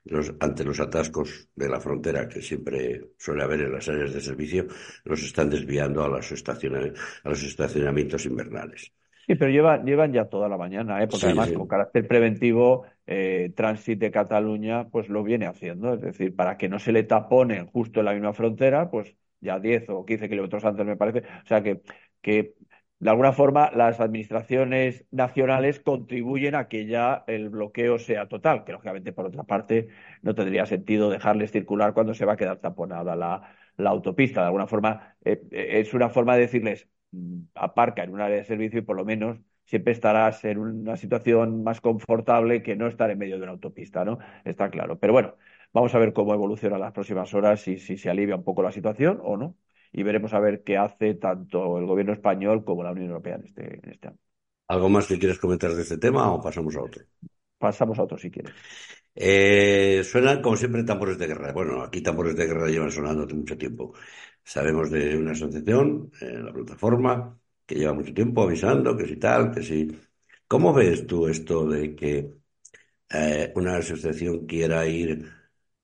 los, 0.04 0.32
ante 0.40 0.64
los 0.64 0.80
atascos 0.80 1.49
de 1.54 1.68
la 1.68 1.80
frontera 1.80 2.28
que 2.28 2.42
siempre 2.42 3.12
suele 3.18 3.42
haber 3.42 3.61
en 3.62 3.73
las 3.73 3.88
áreas 3.88 4.12
de 4.12 4.21
servicio, 4.21 4.66
los 5.04 5.23
están 5.23 5.50
desviando 5.50 6.04
a, 6.04 6.09
las 6.09 6.32
a 6.32 7.28
los 7.28 7.42
estacionamientos 7.42 8.26
invernales. 8.26 8.92
Sí, 9.26 9.37
pero 9.37 9.50
llevan, 9.52 9.85
llevan 9.87 10.12
ya 10.12 10.29
toda 10.29 10.49
la 10.49 10.57
mañana, 10.59 11.00
¿eh? 11.02 11.07
porque 11.07 11.26
además 11.26 11.52
con 11.52 11.69
carácter 11.69 12.09
preventivo, 12.09 12.85
eh, 13.07 13.52
Transit 13.55 13.99
de 14.00 14.11
Cataluña 14.11 14.88
pues 14.91 15.09
lo 15.09 15.23
viene 15.23 15.47
haciendo, 15.47 15.95
es 15.95 16.00
decir, 16.00 16.35
para 16.35 16.57
que 16.57 16.69
no 16.69 16.79
se 16.81 16.91
le 16.93 17.05
taponen 17.05 17.67
justo 17.67 18.00
en 18.00 18.07
la 18.07 18.12
misma 18.14 18.33
frontera, 18.33 18.91
pues 18.91 19.17
ya 19.41 19.61
10 19.61 19.88
o 19.91 20.05
15 20.05 20.29
kilómetros 20.29 20.64
antes 20.64 20.85
me 20.85 20.97
parece, 20.97 21.21
o 21.45 21.47
sea 21.47 21.62
que, 21.62 21.83
que 22.21 22.55
de 22.99 23.11
alguna 23.11 23.33
forma 23.33 23.71
las 23.75 24.00
administraciones 24.00 25.05
nacionales 25.12 25.81
contribuyen 25.81 26.55
a 26.57 26.69
que 26.69 26.87
ya 26.87 27.23
el 27.29 27.49
bloqueo 27.49 27.99
sea 27.99 28.29
total, 28.29 28.64
que 28.64 28.73
lógicamente 28.73 29.12
por 29.12 29.26
otra 29.26 29.45
parte 29.45 29.88
no 30.23 30.35
tendría 30.35 30.67
sentido 30.67 31.11
dejarles 31.11 31.50
circular 31.52 31.95
cuando 31.95 32.14
se 32.14 32.25
va 32.25 32.35
a 32.35 32.37
quedar 32.37 32.59
taponada 32.59 33.17
la, 33.17 33.55
la 33.76 33.91
autopista. 33.91 34.41
De 34.41 34.47
alguna 34.47 34.67
forma 34.69 35.17
eh, 35.25 35.43
eh, 35.50 35.81
es 35.81 35.95
una 35.95 36.09
forma 36.11 36.35
de 36.37 36.43
decirles 36.43 36.88
aparca 37.54 38.02
en 38.04 38.11
un 38.12 38.21
área 38.21 38.37
de 38.38 38.45
servicio 38.45 38.78
y 38.81 38.83
por 38.83 38.97
lo 38.97 39.04
menos 39.04 39.38
siempre 39.64 39.92
estarás 39.92 40.45
en 40.45 40.59
una 40.59 40.97
situación 40.97 41.62
más 41.62 41.81
confortable 41.81 42.62
que 42.62 42.76
no 42.76 42.87
estar 42.88 43.11
en 43.11 43.19
medio 43.19 43.37
de 43.37 43.42
una 43.45 43.52
autopista, 43.52 44.04
¿no? 44.04 44.19
Está 44.45 44.71
claro. 44.71 44.99
Pero 44.99 45.12
bueno, 45.12 45.37
vamos 45.73 45.95
a 45.95 45.99
ver 45.99 46.12
cómo 46.12 46.35
evoluciona 46.35 46.78
las 46.78 46.92
próximas 46.92 47.33
horas 47.35 47.66
y 47.69 47.78
si 47.78 47.97
se 47.97 48.11
alivia 48.11 48.37
un 48.37 48.45
poco 48.45 48.62
la 48.62 48.73
situación 48.73 49.21
o 49.23 49.37
no. 49.37 49.57
y 49.92 50.02
veremos 50.04 50.33
a 50.35 50.40
ver 50.40 50.62
qué 50.64 50.78
hace 50.78 51.14
tanto 51.14 51.78
el 51.78 51.87
gobierno 51.87 52.12
español 52.14 52.64
como 52.64 52.83
la 52.83 52.92
Unión 52.92 53.09
Europea 53.09 53.37
en 53.37 53.45
este, 53.45 53.81
en 53.85 53.90
este 53.90 54.09
año. 54.09 54.19
¿Algo 54.66 54.88
más 54.88 55.07
que 55.07 55.21
quieres 55.21 55.38
comentar 55.38 55.73
de 55.73 55.83
este 55.83 55.99
tema 55.99 56.33
o 56.33 56.40
pasamos 56.42 56.75
a 56.76 56.83
otro? 56.83 57.02
Pasamos 57.59 57.99
a 57.99 58.02
otro 58.04 58.19
si 58.19 58.31
quieres. 58.31 58.54
Eh, 59.14 60.02
suenan 60.04 60.40
como 60.42 60.57
siempre 60.57 60.85
tambores 60.85 61.19
de 61.19 61.26
guerra. 61.26 61.52
Bueno, 61.52 61.83
aquí 61.83 62.00
tambores 62.02 62.35
de 62.37 62.47
guerra 62.47 62.69
llevan 62.69 62.90
sonando 62.90 63.25
hace 63.25 63.35
mucho 63.35 63.59
tiempo. 63.59 63.92
Sabemos 64.42 64.90
de 64.90 65.16
una 65.16 65.33
asociación, 65.33 66.11
eh, 66.21 66.38
la 66.42 66.52
plataforma, 66.52 67.38
que 67.66 67.75
lleva 67.76 67.92
mucho 67.95 68.14
tiempo 68.14 68.42
avisando 68.42 68.97
que 68.97 69.07
si 69.07 69.16
tal, 69.16 69.50
que 69.52 69.62
si. 69.62 69.88
¿Cómo 70.49 70.73
ves 70.75 71.07
tú 71.07 71.28
esto 71.28 71.66
de 71.69 71.95
que 71.95 72.35
eh, 73.11 73.52
una 73.57 73.76
asociación 73.78 74.47
quiera 74.47 74.87
ir 74.87 75.31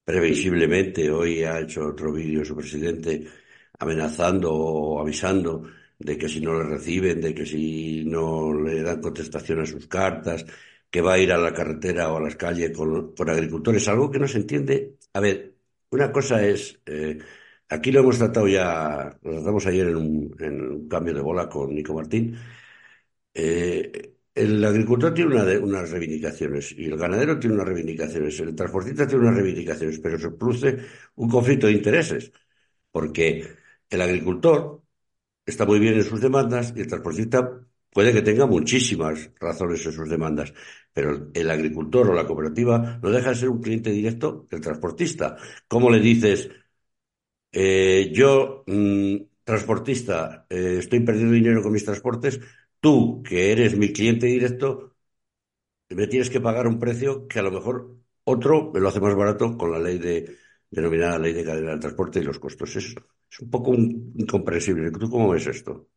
previsiblemente? 0.04 1.10
Hoy 1.10 1.44
ha 1.44 1.60
hecho 1.60 1.86
otro 1.88 2.12
vídeo 2.12 2.44
su 2.44 2.56
presidente 2.56 3.26
amenazando 3.78 4.52
o 4.54 5.00
avisando 5.00 5.62
de 5.98 6.16
que 6.18 6.28
si 6.28 6.40
no 6.40 6.54
le 6.62 6.64
reciben, 6.76 7.20
de 7.20 7.34
que 7.34 7.46
si 7.46 8.04
no 8.04 8.52
le 8.54 8.82
dan 8.82 9.00
contestación 9.00 9.60
a 9.60 9.66
sus 9.66 9.86
cartas, 9.88 10.44
que 10.90 11.00
va 11.00 11.14
a 11.14 11.18
ir 11.18 11.32
a 11.32 11.38
la 11.38 11.52
carretera 11.54 12.12
o 12.12 12.16
a 12.18 12.20
las 12.20 12.36
calles 12.36 12.76
con, 12.76 13.14
agricultores, 13.28 13.88
algo 13.88 14.10
que 14.10 14.18
no 14.18 14.28
se 14.28 14.38
entiende. 14.38 14.96
A 15.12 15.20
ver, 15.20 15.54
una 15.90 16.12
cosa 16.12 16.44
es, 16.44 16.80
eh, 16.86 17.18
aquí 17.68 17.92
lo 17.92 18.00
hemos 18.00 18.18
tratado 18.18 18.48
ya, 18.48 19.18
lo 19.22 19.32
tratamos 19.32 19.66
ayer 19.66 19.88
en 19.88 19.96
un, 19.96 20.88
cambio 20.88 21.14
de 21.14 21.20
bola 21.20 21.48
con 21.48 21.74
Nico 21.74 21.94
Martín. 21.94 22.36
Eh, 23.34 24.14
el 24.34 24.64
agricultor 24.64 25.12
tiene 25.14 25.58
unas 25.58 25.90
reivindicaciones 25.90 26.72
y 26.72 26.86
el 26.86 26.96
ganadero 26.96 27.38
tiene 27.38 27.56
unas 27.56 27.66
reivindicaciones, 27.68 28.38
el 28.40 28.54
transportista 28.54 29.06
tiene 29.06 29.24
unas 29.24 29.36
reivindicaciones, 29.36 29.98
pero 30.00 30.18
se 30.18 30.30
produce 30.30 30.78
un 31.16 31.28
conflicto 31.28 31.66
de 31.66 31.72
intereses, 31.74 32.32
porque 32.90 33.44
el 33.90 34.00
agricultor 34.02 34.82
está 35.46 35.66
muy 35.66 35.80
bien 35.80 35.94
en 35.94 36.04
sus 36.04 36.20
demandas 36.20 36.72
y 36.76 36.80
el 36.80 36.88
transportista 36.88 37.67
puede 37.98 38.12
que 38.12 38.22
tenga 38.22 38.46
muchísimas 38.46 39.16
razones 39.40 39.84
en 39.86 39.92
sus 39.92 40.08
demandas, 40.08 40.52
pero 40.92 41.30
el 41.34 41.50
agricultor 41.50 42.08
o 42.10 42.14
la 42.14 42.26
cooperativa 42.28 42.98
no 43.02 43.10
deja 43.10 43.30
de 43.30 43.34
ser 43.36 43.48
un 43.50 43.60
cliente 43.60 43.90
directo 43.90 44.46
del 44.50 44.60
transportista. 44.60 45.36
¿Cómo 45.66 45.90
le 45.90 45.98
dices, 46.00 46.48
eh, 47.52 48.10
yo, 48.14 48.64
mm, 48.66 49.16
transportista, 49.44 50.46
eh, 50.48 50.76
estoy 50.78 51.00
perdiendo 51.00 51.32
dinero 51.34 51.62
con 51.62 51.72
mis 51.72 51.84
transportes, 51.84 52.40
tú, 52.80 53.22
que 53.22 53.52
eres 53.52 53.76
mi 53.76 53.92
cliente 53.92 54.26
directo, 54.26 54.94
me 55.90 56.06
tienes 56.06 56.30
que 56.30 56.40
pagar 56.40 56.66
un 56.66 56.78
precio 56.78 57.26
que 57.28 57.38
a 57.40 57.42
lo 57.42 57.50
mejor 57.52 57.96
otro 58.24 58.70
me 58.72 58.80
lo 58.80 58.88
hace 58.88 59.00
más 59.00 59.14
barato 59.16 59.56
con 59.58 59.72
la 59.72 59.78
ley 59.78 59.98
de 59.98 60.36
denominada 60.70 61.18
ley 61.18 61.32
de 61.32 61.44
cadena 61.44 61.72
de 61.74 61.78
transporte 61.80 62.20
y 62.20 62.24
los 62.24 62.38
costos. 62.38 62.76
Es, 62.76 62.86
es 63.30 63.40
un 63.40 63.50
poco 63.50 63.74
incomprensible. 63.74 64.90
¿Tú 64.92 65.10
cómo 65.10 65.30
ves 65.30 65.46
esto? 65.46 65.88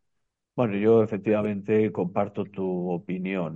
Bueno, 0.56 0.76
yo 0.78 1.02
efectivamente 1.04 1.92
comparto 1.92 2.44
tu 2.46 2.92
opinión. 2.92 3.56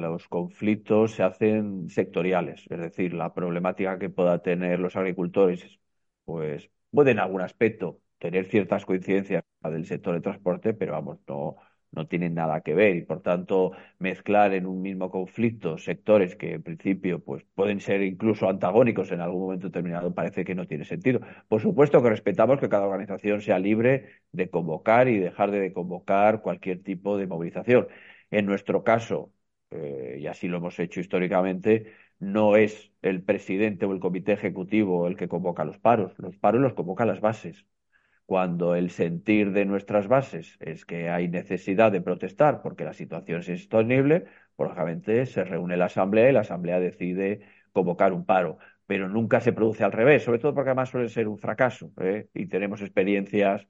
los 0.00 0.28
conflictos 0.28 1.12
se 1.12 1.22
hacen 1.22 1.88
sectoriales, 1.88 2.64
es 2.70 2.78
decir, 2.78 3.14
la 3.14 3.32
problemática 3.34 3.98
que 3.98 4.10
pueda 4.10 4.40
tener 4.42 4.78
los 4.78 4.96
agricultores, 4.96 5.80
pues 6.24 6.70
puede 6.90 7.12
en 7.12 7.18
algún 7.20 7.40
aspecto 7.40 8.00
tener 8.18 8.48
ciertas 8.50 8.84
coincidencias 8.84 9.44
del 9.62 9.86
sector 9.86 10.14
de 10.14 10.20
transporte, 10.20 10.74
pero 10.74 10.92
vamos, 10.92 11.18
no, 11.26 11.56
no 11.96 12.06
tienen 12.06 12.34
nada 12.34 12.60
que 12.60 12.74
ver 12.74 12.96
y 12.96 13.02
por 13.02 13.22
tanto 13.22 13.72
mezclar 13.98 14.54
en 14.54 14.66
un 14.66 14.82
mismo 14.82 15.10
conflicto 15.10 15.78
sectores 15.78 16.36
que 16.36 16.54
en 16.54 16.62
principio 16.62 17.20
pues 17.20 17.44
pueden 17.54 17.80
ser 17.80 18.02
incluso 18.02 18.48
antagónicos 18.48 19.10
en 19.12 19.20
algún 19.20 19.42
momento 19.42 19.68
determinado 19.68 20.14
parece 20.14 20.44
que 20.44 20.54
no 20.54 20.66
tiene 20.66 20.84
sentido. 20.84 21.20
Por 21.48 21.60
supuesto 21.60 22.02
que 22.02 22.10
respetamos 22.10 22.60
que 22.60 22.68
cada 22.68 22.86
organización 22.86 23.40
sea 23.40 23.58
libre 23.58 24.10
de 24.32 24.50
convocar 24.50 25.08
y 25.08 25.18
dejar 25.18 25.50
de 25.50 25.72
convocar 25.72 26.42
cualquier 26.42 26.82
tipo 26.82 27.16
de 27.16 27.26
movilización. 27.26 27.88
En 28.30 28.46
nuestro 28.46 28.84
caso, 28.84 29.32
eh, 29.70 30.18
y 30.20 30.26
así 30.26 30.48
lo 30.48 30.58
hemos 30.58 30.78
hecho 30.78 31.00
históricamente, 31.00 31.92
no 32.18 32.56
es 32.56 32.92
el 33.02 33.22
presidente 33.22 33.86
o 33.86 33.92
el 33.92 34.00
comité 34.00 34.32
ejecutivo 34.32 35.06
el 35.06 35.16
que 35.16 35.28
convoca 35.28 35.64
los 35.64 35.78
paros, 35.78 36.12
los 36.18 36.36
paros 36.36 36.60
los 36.60 36.74
convocan 36.74 37.08
las 37.08 37.20
bases 37.20 37.66
cuando 38.26 38.74
el 38.74 38.90
sentir 38.90 39.52
de 39.52 39.64
nuestras 39.64 40.08
bases 40.08 40.56
es 40.60 40.84
que 40.84 41.08
hay 41.10 41.28
necesidad 41.28 41.92
de 41.92 42.00
protestar 42.00 42.62
porque 42.62 42.84
la 42.84 42.92
situación 42.92 43.40
es 43.40 43.48
insostenible, 43.48 44.24
pues, 44.56 44.68
lógicamente 44.68 45.26
se 45.26 45.44
reúne 45.44 45.76
la 45.76 45.86
Asamblea 45.86 46.30
y 46.30 46.32
la 46.32 46.40
Asamblea 46.40 46.80
decide 46.80 47.40
convocar 47.72 48.12
un 48.12 48.24
paro. 48.26 48.58
Pero 48.86 49.08
nunca 49.08 49.40
se 49.40 49.52
produce 49.52 49.84
al 49.84 49.92
revés, 49.92 50.22
sobre 50.24 50.38
todo 50.38 50.54
porque 50.54 50.70
además 50.70 50.90
suele 50.90 51.08
ser 51.08 51.28
un 51.28 51.38
fracaso. 51.38 51.92
¿eh? 52.00 52.28
Y 52.34 52.46
tenemos 52.46 52.80
experiencias 52.82 53.66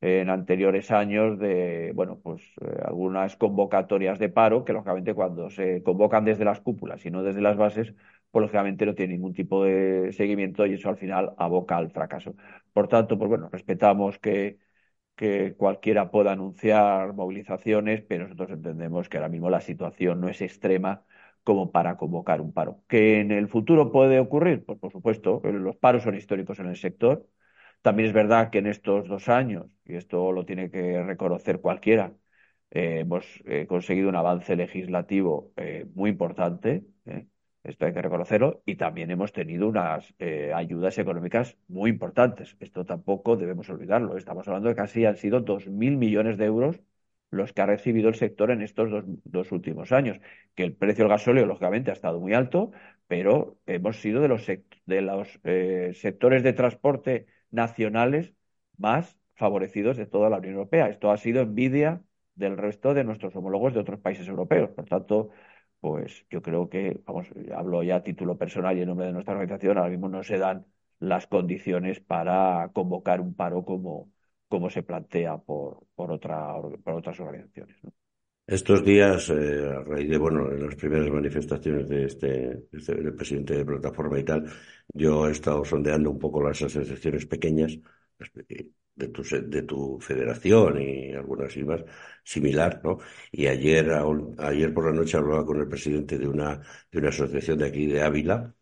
en 0.00 0.30
anteriores 0.30 0.90
años 0.90 1.38
de, 1.38 1.92
bueno, 1.94 2.20
pues 2.22 2.42
eh, 2.60 2.80
algunas 2.84 3.36
convocatorias 3.36 4.18
de 4.18 4.28
paro 4.28 4.64
que 4.64 4.72
lógicamente 4.72 5.14
cuando 5.14 5.50
se 5.50 5.82
convocan 5.82 6.24
desde 6.24 6.44
las 6.44 6.60
cúpulas 6.60 7.04
y 7.04 7.10
no 7.10 7.22
desde 7.22 7.40
las 7.40 7.56
bases, 7.56 7.94
pues 8.30 8.42
lógicamente 8.42 8.86
no 8.86 8.94
tiene 8.94 9.14
ningún 9.14 9.34
tipo 9.34 9.64
de 9.64 10.12
seguimiento 10.12 10.66
y 10.66 10.74
eso 10.74 10.88
al 10.88 10.96
final 10.98 11.34
aboca 11.38 11.76
al 11.76 11.90
fracaso. 11.90 12.34
Por 12.72 12.88
tanto, 12.88 13.18
pues 13.18 13.28
bueno, 13.28 13.48
respetamos 13.50 14.18
que, 14.18 14.58
que 15.16 15.54
cualquiera 15.56 16.10
pueda 16.10 16.32
anunciar 16.32 17.12
movilizaciones, 17.14 18.02
pero 18.02 18.24
nosotros 18.24 18.50
entendemos 18.50 19.08
que 19.08 19.16
ahora 19.18 19.28
mismo 19.28 19.50
la 19.50 19.60
situación 19.60 20.20
no 20.20 20.28
es 20.28 20.40
extrema 20.42 21.04
como 21.42 21.72
para 21.72 21.96
convocar 21.96 22.40
un 22.40 22.52
paro. 22.52 22.82
¿Que 22.88 23.20
en 23.20 23.32
el 23.32 23.48
futuro 23.48 23.90
puede 23.92 24.20
ocurrir? 24.20 24.64
Pues 24.64 24.78
por 24.78 24.92
supuesto, 24.92 25.40
los 25.44 25.76
paros 25.76 26.02
son 26.04 26.14
históricos 26.16 26.58
en 26.60 26.66
el 26.68 26.76
sector. 26.76 27.26
También 27.82 28.08
es 28.08 28.14
verdad 28.14 28.50
que 28.50 28.58
en 28.58 28.66
estos 28.66 29.08
dos 29.08 29.28
años, 29.28 29.66
y 29.84 29.94
esto 29.96 30.32
lo 30.32 30.44
tiene 30.44 30.70
que 30.70 31.02
reconocer 31.02 31.60
cualquiera, 31.60 32.12
eh, 32.70 33.00
hemos 33.00 33.24
eh, 33.46 33.66
conseguido 33.66 34.08
un 34.08 34.16
avance 34.16 34.56
legislativo 34.56 35.52
eh, 35.56 35.86
muy 35.94 36.10
importante. 36.10 36.84
Esto 37.68 37.86
hay 37.86 37.92
que 37.92 38.02
reconocerlo. 38.02 38.62
Y 38.66 38.76
también 38.76 39.10
hemos 39.10 39.32
tenido 39.32 39.68
unas 39.68 40.14
eh, 40.18 40.52
ayudas 40.54 40.98
económicas 40.98 41.56
muy 41.68 41.90
importantes. 41.90 42.56
Esto 42.60 42.84
tampoco 42.86 43.36
debemos 43.36 43.68
olvidarlo. 43.68 44.16
Estamos 44.16 44.48
hablando 44.48 44.70
de 44.70 44.74
casi 44.74 45.04
han 45.04 45.16
sido 45.16 45.40
2.000 45.44 45.96
millones 45.98 46.38
de 46.38 46.46
euros 46.46 46.80
los 47.30 47.52
que 47.52 47.60
ha 47.60 47.66
recibido 47.66 48.08
el 48.08 48.14
sector 48.14 48.50
en 48.50 48.62
estos 48.62 49.04
dos, 49.24 49.52
últimos 49.52 49.92
años. 49.92 50.18
Que 50.54 50.62
el 50.64 50.74
precio 50.74 51.04
del 51.04 51.10
gasóleo, 51.10 51.44
lógicamente, 51.46 51.90
ha 51.90 51.94
estado 51.94 52.20
muy 52.20 52.32
alto, 52.34 52.72
pero 53.06 53.58
hemos 53.66 54.00
sido 54.00 54.22
de 54.22 54.28
los, 54.28 54.46
de 54.46 55.00
los 55.02 55.38
eh, 55.44 55.92
sectores 55.94 56.42
de 56.42 56.54
transporte 56.54 57.26
nacionales 57.50 58.32
más 58.78 59.18
favorecidos 59.34 59.96
de 59.96 60.06
toda 60.06 60.30
la 60.30 60.38
Unión 60.38 60.54
Europea. 60.54 60.88
Esto 60.88 61.10
ha 61.10 61.18
sido 61.18 61.42
envidia 61.42 62.02
del 62.34 62.56
resto 62.56 62.94
de 62.94 63.04
nuestros 63.04 63.34
homólogos 63.36 63.74
de 63.74 63.80
otros 63.80 64.00
países 64.00 64.26
europeos. 64.28 64.70
Por 64.70 64.86
tanto, 64.86 65.30
pues 65.80 66.26
yo 66.30 66.42
creo 66.42 66.68
que, 66.68 67.00
vamos, 67.06 67.28
hablo 67.54 67.82
ya 67.82 67.96
a 67.96 68.02
título 68.02 68.36
personal 68.36 68.76
y 68.76 68.82
en 68.82 68.88
nombre 68.88 69.06
de 69.06 69.12
nuestra 69.12 69.34
organización, 69.34 69.78
ahora 69.78 69.90
mismo 69.90 70.08
no 70.08 70.22
se 70.22 70.38
dan 70.38 70.66
las 71.00 71.26
condiciones 71.26 72.00
para 72.00 72.70
convocar 72.72 73.20
un 73.20 73.34
paro 73.34 73.64
como, 73.64 74.10
como 74.48 74.70
se 74.70 74.82
plantea 74.82 75.38
por, 75.38 75.84
por, 75.94 76.10
otra, 76.10 76.54
por 76.82 76.94
otras 76.94 77.20
organizaciones. 77.20 77.76
Estos 78.46 78.82
días, 78.82 79.28
eh, 79.28 79.68
a 79.68 79.84
raíz 79.84 80.08
de 80.08 80.16
bueno, 80.16 80.48
las 80.50 80.74
primeras 80.74 81.10
manifestaciones 81.10 81.86
de 81.86 82.04
este, 82.06 82.64
este 82.72 82.94
del 82.94 83.14
presidente 83.14 83.56
de 83.56 83.64
plataforma 83.64 84.18
y 84.18 84.24
tal, 84.24 84.46
yo 84.94 85.28
he 85.28 85.32
estado 85.32 85.64
sondeando 85.66 86.10
un 86.10 86.18
poco 86.18 86.42
las 86.42 86.62
asociaciones 86.62 87.26
pequeñas 87.26 87.78
de 88.98 89.08
tu, 89.08 89.22
de 89.22 89.62
tu 89.62 89.98
federación 90.00 90.80
y 90.82 91.12
algunas 91.14 91.56
y 91.56 91.64
más 91.64 91.82
similar, 92.24 92.80
¿no? 92.84 92.98
Y 93.32 93.46
ayer, 93.46 93.90
ayer 94.38 94.74
por 94.74 94.86
la 94.86 94.92
noche 94.92 95.16
hablaba 95.16 95.46
con 95.46 95.60
el 95.60 95.68
presidente 95.68 96.18
de 96.18 96.28
una, 96.28 96.60
de 96.90 96.98
una 96.98 97.08
asociación 97.10 97.58
de 97.58 97.66
aquí 97.68 97.86
de 97.86 98.02
Ávila, 98.02 98.54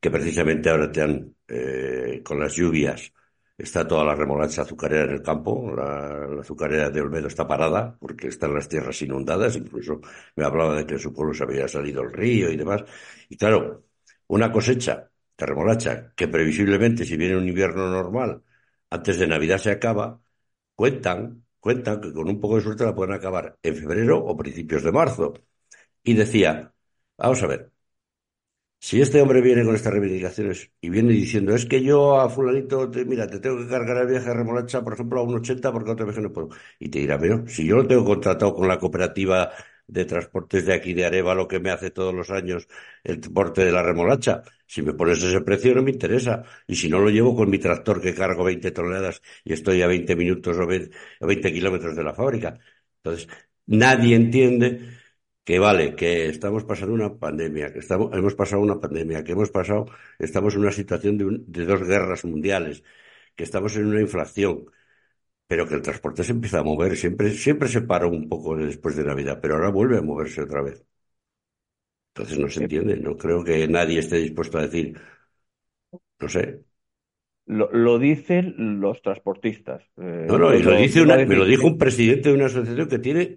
que 0.00 0.10
precisamente 0.10 0.70
ahora 0.70 0.90
te 0.92 1.02
eh, 1.48 2.22
con 2.24 2.40
las 2.40 2.54
lluvias, 2.54 3.12
está 3.58 3.86
toda 3.86 4.04
la 4.04 4.14
remolacha 4.14 4.62
azucarera 4.62 5.04
en 5.04 5.10
el 5.12 5.22
campo, 5.22 5.72
la, 5.76 6.40
azucarera 6.40 6.90
de 6.90 7.00
Olmedo 7.00 7.28
está 7.28 7.46
parada 7.46 7.96
porque 8.00 8.28
están 8.28 8.54
las 8.54 8.68
tierras 8.68 9.00
inundadas, 9.02 9.56
incluso 9.56 10.00
me 10.36 10.44
hablaba 10.44 10.76
de 10.76 10.86
que 10.86 10.94
en 10.94 11.00
su 11.00 11.12
pueblo 11.12 11.34
se 11.34 11.44
había 11.44 11.68
salido 11.68 12.02
el 12.02 12.12
río 12.12 12.50
y 12.50 12.56
demás. 12.56 12.84
Y 13.28 13.36
claro, 13.36 13.84
una 14.28 14.50
cosecha 14.52 15.10
de 15.36 15.46
remolacha 15.46 16.12
que 16.16 16.28
previsiblemente 16.28 17.04
si 17.04 17.16
viene 17.16 17.36
un 17.36 17.48
invierno 17.48 17.88
normal 17.90 18.42
antes 18.94 19.18
de 19.18 19.26
Navidad 19.26 19.58
se 19.58 19.70
acaba, 19.70 20.20
cuentan, 20.74 21.44
cuentan 21.60 22.00
que 22.00 22.12
con 22.12 22.28
un 22.28 22.40
poco 22.40 22.56
de 22.56 22.62
suerte 22.62 22.84
la 22.84 22.94
pueden 22.94 23.14
acabar 23.14 23.58
en 23.62 23.76
febrero 23.76 24.18
o 24.24 24.36
principios 24.36 24.82
de 24.84 24.92
marzo. 24.92 25.34
Y 26.04 26.14
decía, 26.14 26.74
vamos 27.18 27.42
a 27.42 27.48
ver, 27.48 27.72
si 28.80 29.00
este 29.00 29.20
hombre 29.22 29.40
viene 29.40 29.64
con 29.64 29.74
estas 29.76 29.92
reivindicaciones 29.92 30.70
y 30.80 30.90
viene 30.90 31.12
diciendo, 31.12 31.54
es 31.54 31.66
que 31.66 31.82
yo 31.82 32.18
a 32.20 32.28
fulanito, 32.28 32.90
mira, 33.06 33.28
te 33.28 33.38
tengo 33.38 33.58
que 33.58 33.68
cargar 33.68 33.98
el 33.98 34.08
viaje 34.08 34.26
de 34.28 34.34
remolacha, 34.34 34.82
por 34.82 34.94
ejemplo, 34.94 35.20
a 35.20 35.22
un 35.22 35.36
80 35.36 35.72
porque 35.72 35.92
otra 35.92 36.04
vez 36.06 36.18
no 36.18 36.32
puedo. 36.32 36.48
Y 36.80 36.88
te 36.88 36.98
dirá, 37.00 37.18
pero 37.18 37.46
si 37.46 37.64
yo 37.66 37.76
lo 37.76 37.86
tengo 37.86 38.04
contratado 38.04 38.54
con 38.54 38.66
la 38.68 38.78
cooperativa 38.78 39.50
de 39.86 40.04
transportes 40.04 40.64
de 40.66 40.74
aquí 40.74 40.94
de 40.94 41.04
Areva, 41.04 41.46
que 41.48 41.60
me 41.60 41.70
hace 41.70 41.90
todos 41.90 42.14
los 42.14 42.30
años 42.30 42.66
el 43.04 43.20
transporte 43.20 43.64
de 43.64 43.72
la 43.72 43.82
remolacha. 43.82 44.42
Si 44.66 44.82
me 44.82 44.94
pones 44.94 45.22
ese 45.22 45.40
precio 45.42 45.74
no 45.74 45.82
me 45.82 45.90
interesa. 45.90 46.44
Y 46.66 46.76
si 46.76 46.88
no 46.88 46.98
lo 47.00 47.10
llevo 47.10 47.36
con 47.36 47.50
mi 47.50 47.58
tractor 47.58 48.00
que 48.00 48.14
cargo 48.14 48.44
20 48.44 48.70
toneladas 48.70 49.22
y 49.44 49.52
estoy 49.52 49.82
a 49.82 49.86
20 49.86 50.16
minutos 50.16 50.56
o 50.58 50.66
20, 50.66 51.52
kilómetros 51.52 51.96
de 51.96 52.04
la 52.04 52.14
fábrica. 52.14 52.58
Entonces, 53.02 53.28
nadie 53.66 54.16
entiende 54.16 54.80
que 55.44 55.58
vale, 55.58 55.94
que 55.96 56.28
estamos 56.28 56.64
pasando 56.64 56.94
una 56.94 57.18
pandemia, 57.18 57.72
que 57.72 57.80
estamos, 57.80 58.12
hemos 58.16 58.34
pasado 58.34 58.62
una 58.62 58.80
pandemia, 58.80 59.24
que 59.24 59.32
hemos 59.32 59.50
pasado, 59.50 59.86
estamos 60.18 60.54
en 60.54 60.60
una 60.60 60.72
situación 60.72 61.18
de, 61.18 61.24
de 61.46 61.64
dos 61.66 61.82
guerras 61.82 62.24
mundiales, 62.24 62.84
que 63.34 63.44
estamos 63.44 63.76
en 63.76 63.86
una 63.86 64.00
inflación, 64.00 64.66
pero 65.52 65.68
que 65.68 65.74
el 65.74 65.82
transporte 65.82 66.24
se 66.24 66.32
empieza 66.32 66.60
a 66.60 66.62
mover, 66.62 66.96
siempre, 66.96 67.30
siempre 67.32 67.68
se 67.68 67.82
paró 67.82 68.08
un 68.08 68.26
poco 68.26 68.56
después 68.56 68.96
de 68.96 69.04
Navidad, 69.04 69.38
pero 69.38 69.56
ahora 69.56 69.68
vuelve 69.68 69.98
a 69.98 70.00
moverse 70.00 70.40
otra 70.40 70.62
vez. 70.62 70.82
Entonces 72.14 72.38
no 72.38 72.48
se 72.48 72.62
entiende, 72.62 72.96
no 72.96 73.18
creo 73.18 73.44
que 73.44 73.68
nadie 73.68 73.98
esté 73.98 74.16
dispuesto 74.16 74.56
a 74.56 74.62
decir, 74.62 74.98
no 76.18 76.26
sé. 76.26 76.62
Lo, 77.44 77.98
dicen 77.98 78.80
los 78.80 79.02
transportistas. 79.02 79.82
Eh, 79.98 80.24
no, 80.26 80.38
no, 80.38 80.54
y 80.54 80.62
lo 80.62 80.74
dice 80.74 81.04
me 81.04 81.36
lo 81.36 81.44
dijo 81.44 81.66
un 81.66 81.76
presidente 81.76 82.30
de 82.30 82.34
una 82.34 82.46
asociación 82.46 82.88
que 82.88 82.98
tiene 82.98 83.36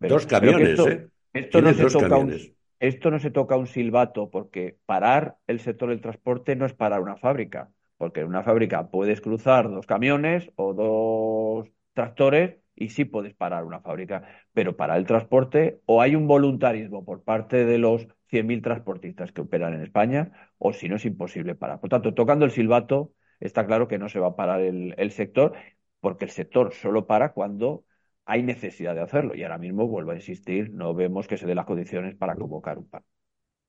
dos 0.00 0.26
camiones. 0.26 0.70
esto, 0.70 0.88
¿eh? 0.88 1.08
esto, 1.32 1.62
no 1.62 1.74
se 1.74 1.86
toca 1.86 2.16
un, 2.16 2.40
esto 2.80 3.10
no 3.12 3.20
se 3.20 3.30
toca 3.30 3.56
un 3.56 3.68
silbato, 3.68 4.30
porque 4.30 4.78
parar 4.84 5.36
el 5.46 5.60
sector 5.60 5.90
del 5.90 6.00
transporte 6.00 6.56
no 6.56 6.66
es 6.66 6.74
parar 6.74 7.00
una 7.00 7.14
fábrica 7.18 7.70
porque 8.02 8.18
en 8.22 8.26
una 8.26 8.42
fábrica 8.42 8.90
puedes 8.90 9.20
cruzar 9.20 9.70
dos 9.70 9.86
camiones 9.86 10.50
o 10.56 10.74
dos 10.74 11.68
tractores 11.92 12.58
y 12.74 12.88
sí 12.88 13.04
puedes 13.04 13.32
parar 13.32 13.62
una 13.64 13.78
fábrica, 13.80 14.26
pero 14.52 14.76
para 14.76 14.96
el 14.96 15.06
transporte 15.06 15.80
o 15.86 16.02
hay 16.02 16.16
un 16.16 16.26
voluntarismo 16.26 17.04
por 17.04 17.22
parte 17.22 17.64
de 17.64 17.78
los 17.78 18.08
100.000 18.26 18.60
transportistas 18.60 19.30
que 19.30 19.42
operan 19.42 19.74
en 19.74 19.82
España 19.82 20.32
o 20.58 20.72
si 20.72 20.88
no 20.88 20.96
es 20.96 21.04
imposible 21.04 21.54
parar. 21.54 21.78
Por 21.78 21.90
tanto, 21.90 22.12
tocando 22.12 22.44
el 22.44 22.50
silbato, 22.50 23.12
está 23.38 23.66
claro 23.66 23.86
que 23.86 23.98
no 23.98 24.08
se 24.08 24.18
va 24.18 24.28
a 24.30 24.36
parar 24.36 24.60
el, 24.62 24.96
el 24.98 25.12
sector 25.12 25.52
porque 26.00 26.24
el 26.24 26.32
sector 26.32 26.72
solo 26.74 27.06
para 27.06 27.32
cuando 27.32 27.84
hay 28.24 28.42
necesidad 28.42 28.96
de 28.96 29.02
hacerlo. 29.02 29.36
Y 29.36 29.44
ahora 29.44 29.58
mismo, 29.58 29.86
vuelvo 29.86 30.10
a 30.10 30.16
insistir, 30.16 30.72
no 30.72 30.92
vemos 30.92 31.28
que 31.28 31.36
se 31.36 31.46
den 31.46 31.54
las 31.56 31.66
condiciones 31.66 32.16
para 32.16 32.34
convocar 32.34 32.78
un 32.78 32.88
paro. 32.88 33.04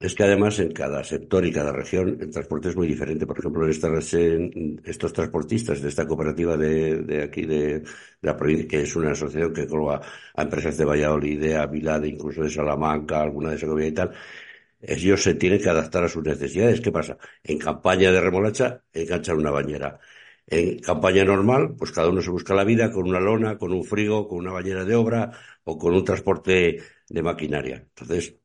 Es 0.04 0.16
que 0.16 0.24
además 0.24 0.60
en 0.60 0.74
cada 0.74 1.02
sector 1.02 1.46
y 1.46 1.52
cada 1.54 1.72
región 1.72 2.18
el 2.20 2.30
transporte 2.30 2.68
es 2.68 2.76
muy 2.76 2.88
diferente. 2.88 3.26
Por 3.26 3.40
ejemplo, 3.40 3.66
en 3.66 4.82
estos 4.84 5.14
transportistas 5.14 5.82
de 5.82 5.88
esta 5.88 6.06
cooperativa 6.06 6.58
de, 6.58 7.24
aquí 7.24 7.46
de, 7.46 7.84
la 8.22 8.36
provincia, 8.36 8.68
que 8.68 8.82
es 8.82 8.96
una 8.98 9.12
asociación 9.12 9.54
que 9.54 9.62
engloba 9.62 10.02
a 10.36 10.42
empresas 10.42 10.78
de 10.78 10.84
Valladolid, 10.84 11.40
de 11.40 11.56
Ávila, 11.56 12.00
de 12.02 12.10
incluso 12.10 12.44
de 12.44 12.50
Salamanca, 12.50 13.22
alguna 13.22 13.52
de 13.52 13.58
Segovia 13.58 13.88
y 13.88 13.94
tal, 13.94 14.12
ellos 14.82 15.24
se 15.24 15.36
tienen 15.36 15.62
que 15.62 15.70
adaptar 15.70 16.04
a 16.04 16.10
sus 16.10 16.24
necesidades. 16.24 16.82
¿Qué 16.82 16.92
pasa? 16.92 17.18
En 17.44 17.58
campaña 17.58 18.12
de 18.12 18.20
remolacha 18.22 18.84
enganchan 18.92 19.38
una 19.38 19.52
bañera. 19.52 20.00
En 20.48 20.80
campaña 20.80 21.24
normal, 21.24 21.76
pues 21.78 21.92
cada 21.94 22.10
uno 22.10 22.22
se 22.22 22.30
busca 22.32 22.54
la 22.54 22.66
vida 22.66 22.92
con 22.92 23.08
una 23.08 23.20
lona, 23.22 23.58
con 23.58 23.72
un 23.72 23.86
frigo, 23.86 24.28
con 24.28 24.40
una 24.40 24.52
bañera 24.52 24.84
de 24.86 24.96
obra 24.96 25.32
o 25.64 25.78
con 25.78 25.94
un 25.94 26.04
transporte 26.04 26.82
de 27.08 27.22
maquinaria. 27.24 27.78
Entonces, 27.78 28.36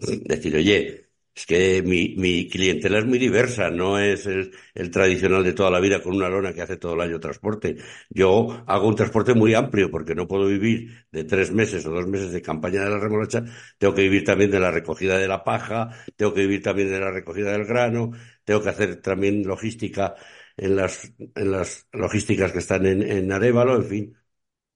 decir, 0.00 0.56
oye, 0.56 1.06
es 1.34 1.46
que 1.46 1.82
mi, 1.82 2.14
mi 2.16 2.48
clientela 2.48 2.98
es 2.98 3.06
muy 3.06 3.18
diversa, 3.18 3.70
no 3.70 3.98
es 3.98 4.26
el, 4.26 4.52
tradicional 4.90 5.44
de 5.44 5.52
toda 5.52 5.70
la 5.70 5.80
vida 5.80 6.02
con 6.02 6.14
una 6.16 6.28
lona 6.28 6.52
que 6.52 6.62
hace 6.62 6.76
todo 6.76 6.94
el 6.94 7.00
año 7.02 7.20
transporte. 7.20 7.76
Yo 8.10 8.62
hago 8.66 8.88
un 8.88 8.96
transporte 8.96 9.34
muy 9.34 9.54
amplio 9.54 9.90
porque 9.90 10.14
no 10.14 10.26
puedo 10.28 10.46
vivir 10.46 11.06
de 11.12 11.24
tres 11.24 11.52
meses 11.52 11.86
o 11.86 11.90
dos 11.90 12.06
meses 12.06 12.32
de 12.32 12.42
campaña 12.42 12.82
de 12.84 12.90
la 12.90 12.98
remolacha, 12.98 13.44
tengo 13.78 13.94
que 13.94 14.02
vivir 14.02 14.24
también 14.24 14.50
de 14.50 14.60
la 14.60 14.70
recogida 14.70 15.18
de 15.18 15.28
la 15.28 15.44
paja, 15.44 15.90
tengo 16.16 16.34
que 16.34 16.42
vivir 16.42 16.62
también 16.62 16.90
de 16.90 17.00
la 17.00 17.10
recogida 17.10 17.52
del 17.52 17.64
grano, 17.66 18.10
tengo 18.44 18.62
que 18.62 18.68
hacer 18.70 18.96
también 19.00 19.44
logística 19.46 20.14
en 20.56 20.76
las, 20.76 21.12
en 21.34 21.50
las 21.52 21.86
logísticas 21.92 22.52
que 22.52 22.58
están 22.58 22.86
en, 22.86 23.02
en 23.02 23.32
Arevalo, 23.32 23.76
en 23.76 23.84
fin. 23.84 24.16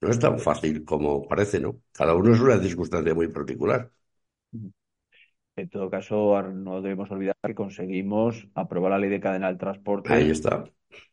No 0.01 0.11
es 0.11 0.19
tan 0.21 0.39
fácil 0.39 0.85
como 0.85 1.27
parece, 1.29 1.61
¿no? 1.61 1.83
Cada 1.93 2.15
uno 2.15 2.35
es 2.35 2.41
una 2.41 2.61
circunstancia 2.61 3.15
muy 3.15 3.29
particular. 3.29 3.91
En 5.57 5.69
todo 5.69 5.89
caso, 5.89 6.43
no 6.43 6.83
debemos 6.83 7.11
olvidar 7.11 7.37
que 7.43 7.55
conseguimos 7.55 8.49
aprobar 8.55 8.91
la 8.91 8.99
ley 8.99 9.11
de 9.11 9.21
cadena 9.21 9.49
del 9.49 9.59
transporte. 9.59 10.13
Ahí 10.13 10.31
está. 10.31 10.65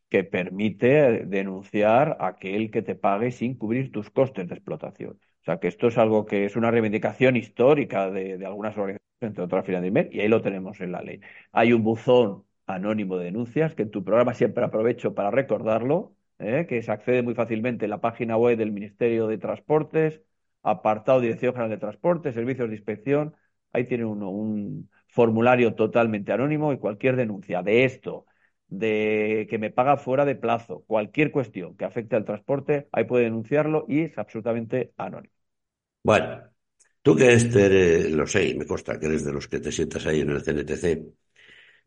Que 0.10 0.24
permite 0.24 1.26
denunciar 1.26 2.18
a 2.20 2.28
aquel 2.28 2.72
que 2.72 2.82
te 2.82 2.96
pague 2.96 3.32
sin 3.32 3.56
cubrir 3.56 3.92
tus 3.92 4.10
costes 4.10 4.48
de 4.48 4.56
explotación. 4.56 5.20
O 5.42 5.44
sea 5.44 5.60
que 5.60 5.68
esto 5.68 5.88
es 5.88 5.98
algo 5.98 6.26
que 6.26 6.46
es 6.46 6.56
una 6.56 6.72
reivindicación 6.72 7.36
histórica 7.36 8.10
de, 8.10 8.34
algunas 8.46 8.78
organizaciones, 8.78 9.02
entre 9.22 9.44
otras 9.44 9.66
Finlandia 9.66 10.08
y 10.12 10.20
ahí 10.20 10.28
lo 10.28 10.42
tenemos 10.42 10.82
en 10.82 10.92
la 10.92 11.02
ley. 11.02 11.20
Hay 11.52 11.74
un 11.74 11.84
buzón 11.84 12.44
anónimo 12.66 13.18
de 13.18 13.26
denuncias 13.26 13.76
que 13.76 13.84
en 13.84 13.92
tu 13.92 14.04
programa 14.04 14.34
siempre 14.34 14.64
aprovecho 14.64 15.14
para 15.14 15.32
recordarlo, 15.32 16.16
¿eh? 16.40 16.66
que 16.68 16.82
se 16.82 16.92
accede 16.92 17.22
muy 17.24 17.36
fácilmente 17.36 17.86
en 17.86 17.92
la 17.92 18.02
página 18.02 18.38
web 18.38 18.58
del 18.58 18.72
Ministerio 18.72 19.28
de 19.28 19.38
Transportes, 19.38 20.22
apartado 20.64 21.22
Dirección 21.22 21.54
General 21.54 21.72
de 21.72 21.78
Transportes, 21.78 22.34
Servicios 22.36 22.70
de 22.70 22.76
Inspección 22.76 23.36
Ahí 23.74 23.86
tiene 23.86 24.06
uno 24.06 24.30
un 24.30 24.90
formulario 25.08 25.76
totalmente 25.76 26.32
anónimo 26.32 26.74
y 26.74 26.78
cualquier 26.78 27.16
denuncia 27.16 27.62
de 27.62 27.84
esto, 27.84 28.26
de 28.68 29.48
que 29.50 29.58
me 29.58 29.70
paga 29.70 29.98
fuera 29.98 30.26
de 30.26 30.36
plazo, 30.36 30.84
cualquier 30.88 31.32
cuestión 31.32 31.76
que 31.76 31.86
afecte 31.86 32.16
al 32.16 32.26
transporte, 32.26 32.88
ahí 32.92 33.04
puede 33.04 33.26
denunciarlo 33.26 33.86
y 33.88 34.02
es 34.02 34.18
absolutamente 34.18 34.94
anónimo. 34.98 35.34
Bueno, 36.04 36.44
tú 37.02 37.16
que 37.16 37.26
eres, 37.26 38.12
lo 38.12 38.26
sé 38.26 38.48
y 38.48 38.56
me 38.56 38.66
consta 38.66 38.98
que 39.00 39.08
eres 39.08 39.26
de 39.26 39.34
los 39.34 39.48
que 39.48 39.60
te 39.60 39.72
sientas 39.72 40.06
ahí 40.06 40.22
en 40.22 40.30
el 40.30 40.42
CNTC 40.42 41.04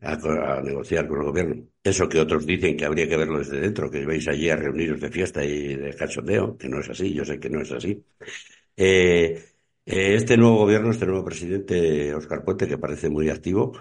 a, 0.01 0.61
negociar 0.61 1.07
con 1.07 1.19
el 1.19 1.25
gobierno. 1.25 1.67
Eso 1.83 2.07
que 2.07 2.19
otros 2.19 2.45
dicen 2.45 2.77
que 2.77 2.85
habría 2.85 3.07
que 3.07 3.17
verlo 3.17 3.39
desde 3.39 3.59
dentro, 3.59 3.89
que 3.89 4.05
vais 4.05 4.27
allí 4.27 4.49
a 4.49 4.55
reuniros 4.55 5.01
de 5.01 5.09
fiesta 5.09 5.43
y 5.43 5.75
de 5.75 5.95
cachondeo, 5.95 6.57
que 6.57 6.69
no 6.69 6.79
es 6.79 6.89
así, 6.89 7.13
yo 7.13 7.25
sé 7.25 7.39
que 7.39 7.49
no 7.49 7.61
es 7.61 7.71
así. 7.71 8.03
Eh, 8.77 9.43
este 9.85 10.35
nuevo 10.35 10.57
gobierno, 10.57 10.89
este 10.89 11.05
nuevo 11.05 11.23
presidente, 11.23 12.13
Oscar 12.15 12.43
Puente, 12.43 12.67
que 12.67 12.77
parece 12.77 13.09
muy 13.09 13.29
activo. 13.29 13.73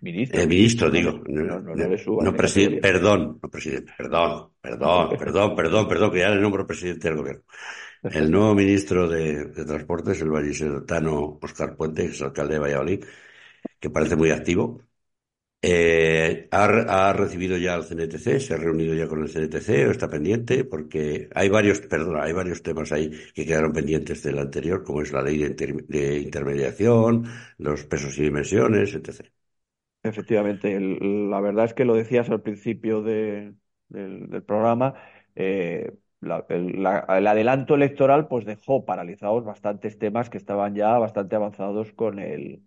Ministro. 0.00 0.40
Eh, 0.40 0.46
ministro, 0.46 0.90
digo. 0.90 1.22
No, 1.26 2.34
presidente, 2.34 2.80
perdón, 2.80 3.38
no 3.40 3.48
presidente, 3.48 3.92
perdón, 3.96 4.50
perdón, 4.60 5.16
perdón, 5.16 5.54
perdón, 5.54 5.88
perdón, 5.88 6.10
que 6.10 6.18
ya 6.18 6.30
le 6.30 6.40
nombro 6.40 6.66
presidente 6.66 7.08
del 7.08 7.18
gobierno. 7.18 7.42
El 8.02 8.30
nuevo 8.30 8.54
ministro 8.54 9.08
de, 9.08 9.44
de 9.46 9.64
Transportes, 9.64 10.20
el 10.20 10.30
vallisoletano 10.30 11.38
Oscar 11.40 11.76
Puente, 11.76 12.04
que 12.04 12.12
es 12.12 12.22
alcalde 12.22 12.54
de 12.54 12.60
Valladolid, 12.60 13.04
que 13.78 13.90
parece 13.90 14.16
muy 14.16 14.30
activo. 14.30 14.82
Eh, 15.66 16.46
ha, 16.50 17.12
recibido 17.14 17.56
ya 17.56 17.74
el 17.74 17.84
CNTC, 17.84 18.38
se 18.38 18.52
ha 18.52 18.58
reunido 18.58 18.94
ya 18.94 19.08
con 19.08 19.22
el 19.22 19.30
CNTC 19.30 19.88
o 19.88 19.90
está 19.92 20.10
pendiente, 20.10 20.64
porque 20.64 21.30
hay 21.34 21.48
varios, 21.48 21.80
perdón, 21.80 22.20
hay 22.20 22.34
varios 22.34 22.62
temas 22.62 22.92
ahí 22.92 23.10
que 23.34 23.46
quedaron 23.46 23.72
pendientes 23.72 24.22
del 24.22 24.40
anterior, 24.40 24.84
como 24.84 25.00
es 25.00 25.10
la 25.10 25.22
ley 25.22 25.38
de, 25.38 26.18
intermediación, 26.18 27.24
los 27.56 27.84
pesos 27.86 28.18
y 28.18 28.24
dimensiones, 28.24 28.94
etc. 28.94 29.26
Efectivamente, 30.02 30.78
la 30.78 31.40
verdad 31.40 31.64
es 31.64 31.72
que 31.72 31.86
lo 31.86 31.94
decías 31.94 32.28
al 32.28 32.42
principio 32.42 33.00
del, 33.00 33.56
programa, 34.46 34.94
eh, 35.34 35.90
el, 36.20 36.86
adelanto 36.86 37.74
electoral 37.74 38.28
pues 38.28 38.44
dejó 38.44 38.84
paralizados 38.84 39.46
bastantes 39.46 39.98
temas 39.98 40.28
que 40.28 40.36
estaban 40.36 40.74
ya 40.74 40.98
bastante 40.98 41.36
avanzados 41.36 41.90
con 41.92 42.18
el, 42.18 42.60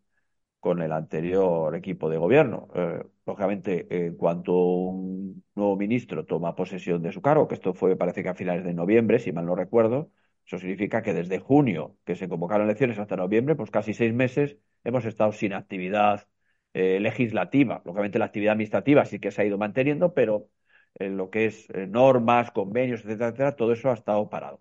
con 0.68 0.82
el 0.82 0.92
anterior 0.92 1.74
equipo 1.76 2.10
de 2.10 2.18
gobierno. 2.18 2.68
Eh, 2.76 3.02
lógicamente, 3.26 3.88
en 3.90 4.18
cuanto 4.18 4.54
un 4.54 5.44
nuevo 5.56 5.78
ministro 5.78 6.26
toma 6.26 6.56
posesión 6.56 7.02
de 7.02 7.14
su 7.14 7.22
cargo, 7.22 7.48
que 7.48 7.56
esto 7.56 7.74
fue, 7.74 7.96
parece 7.96 8.22
que 8.22 8.30
a 8.30 8.34
finales 8.36 8.66
de 8.66 8.74
noviembre, 8.74 9.20
si 9.20 9.32
mal 9.32 9.46
no 9.46 9.56
recuerdo, 9.56 10.12
eso 10.46 10.58
significa 10.60 11.02
que 11.02 11.14
desde 11.14 11.40
junio, 11.40 11.96
que 12.06 12.16
se 12.16 12.28
convocaron 12.28 12.68
elecciones 12.68 13.00
hasta 13.00 13.16
noviembre, 13.16 13.56
pues 13.56 13.72
casi 13.72 13.94
seis 13.94 14.14
meses 14.14 14.58
hemos 14.84 15.06
estado 15.06 15.32
sin 15.32 15.54
actividad 15.54 16.28
eh, 16.74 17.00
legislativa. 17.00 17.82
Lógicamente, 17.86 18.20
la 18.20 18.26
actividad 18.26 18.52
administrativa 18.54 19.06
sí 19.06 19.20
que 19.20 19.32
se 19.32 19.42
ha 19.42 19.46
ido 19.46 19.58
manteniendo, 19.58 20.14
pero 20.14 20.50
en 20.96 21.16
lo 21.16 21.30
que 21.30 21.46
es 21.46 21.70
eh, 21.70 21.88
normas, 21.88 22.52
convenios, 22.52 23.02
etcétera, 23.06 23.30
etcétera, 23.30 23.56
todo 23.56 23.72
eso 23.72 23.90
ha 23.90 23.94
estado 23.94 24.30
parado. 24.30 24.60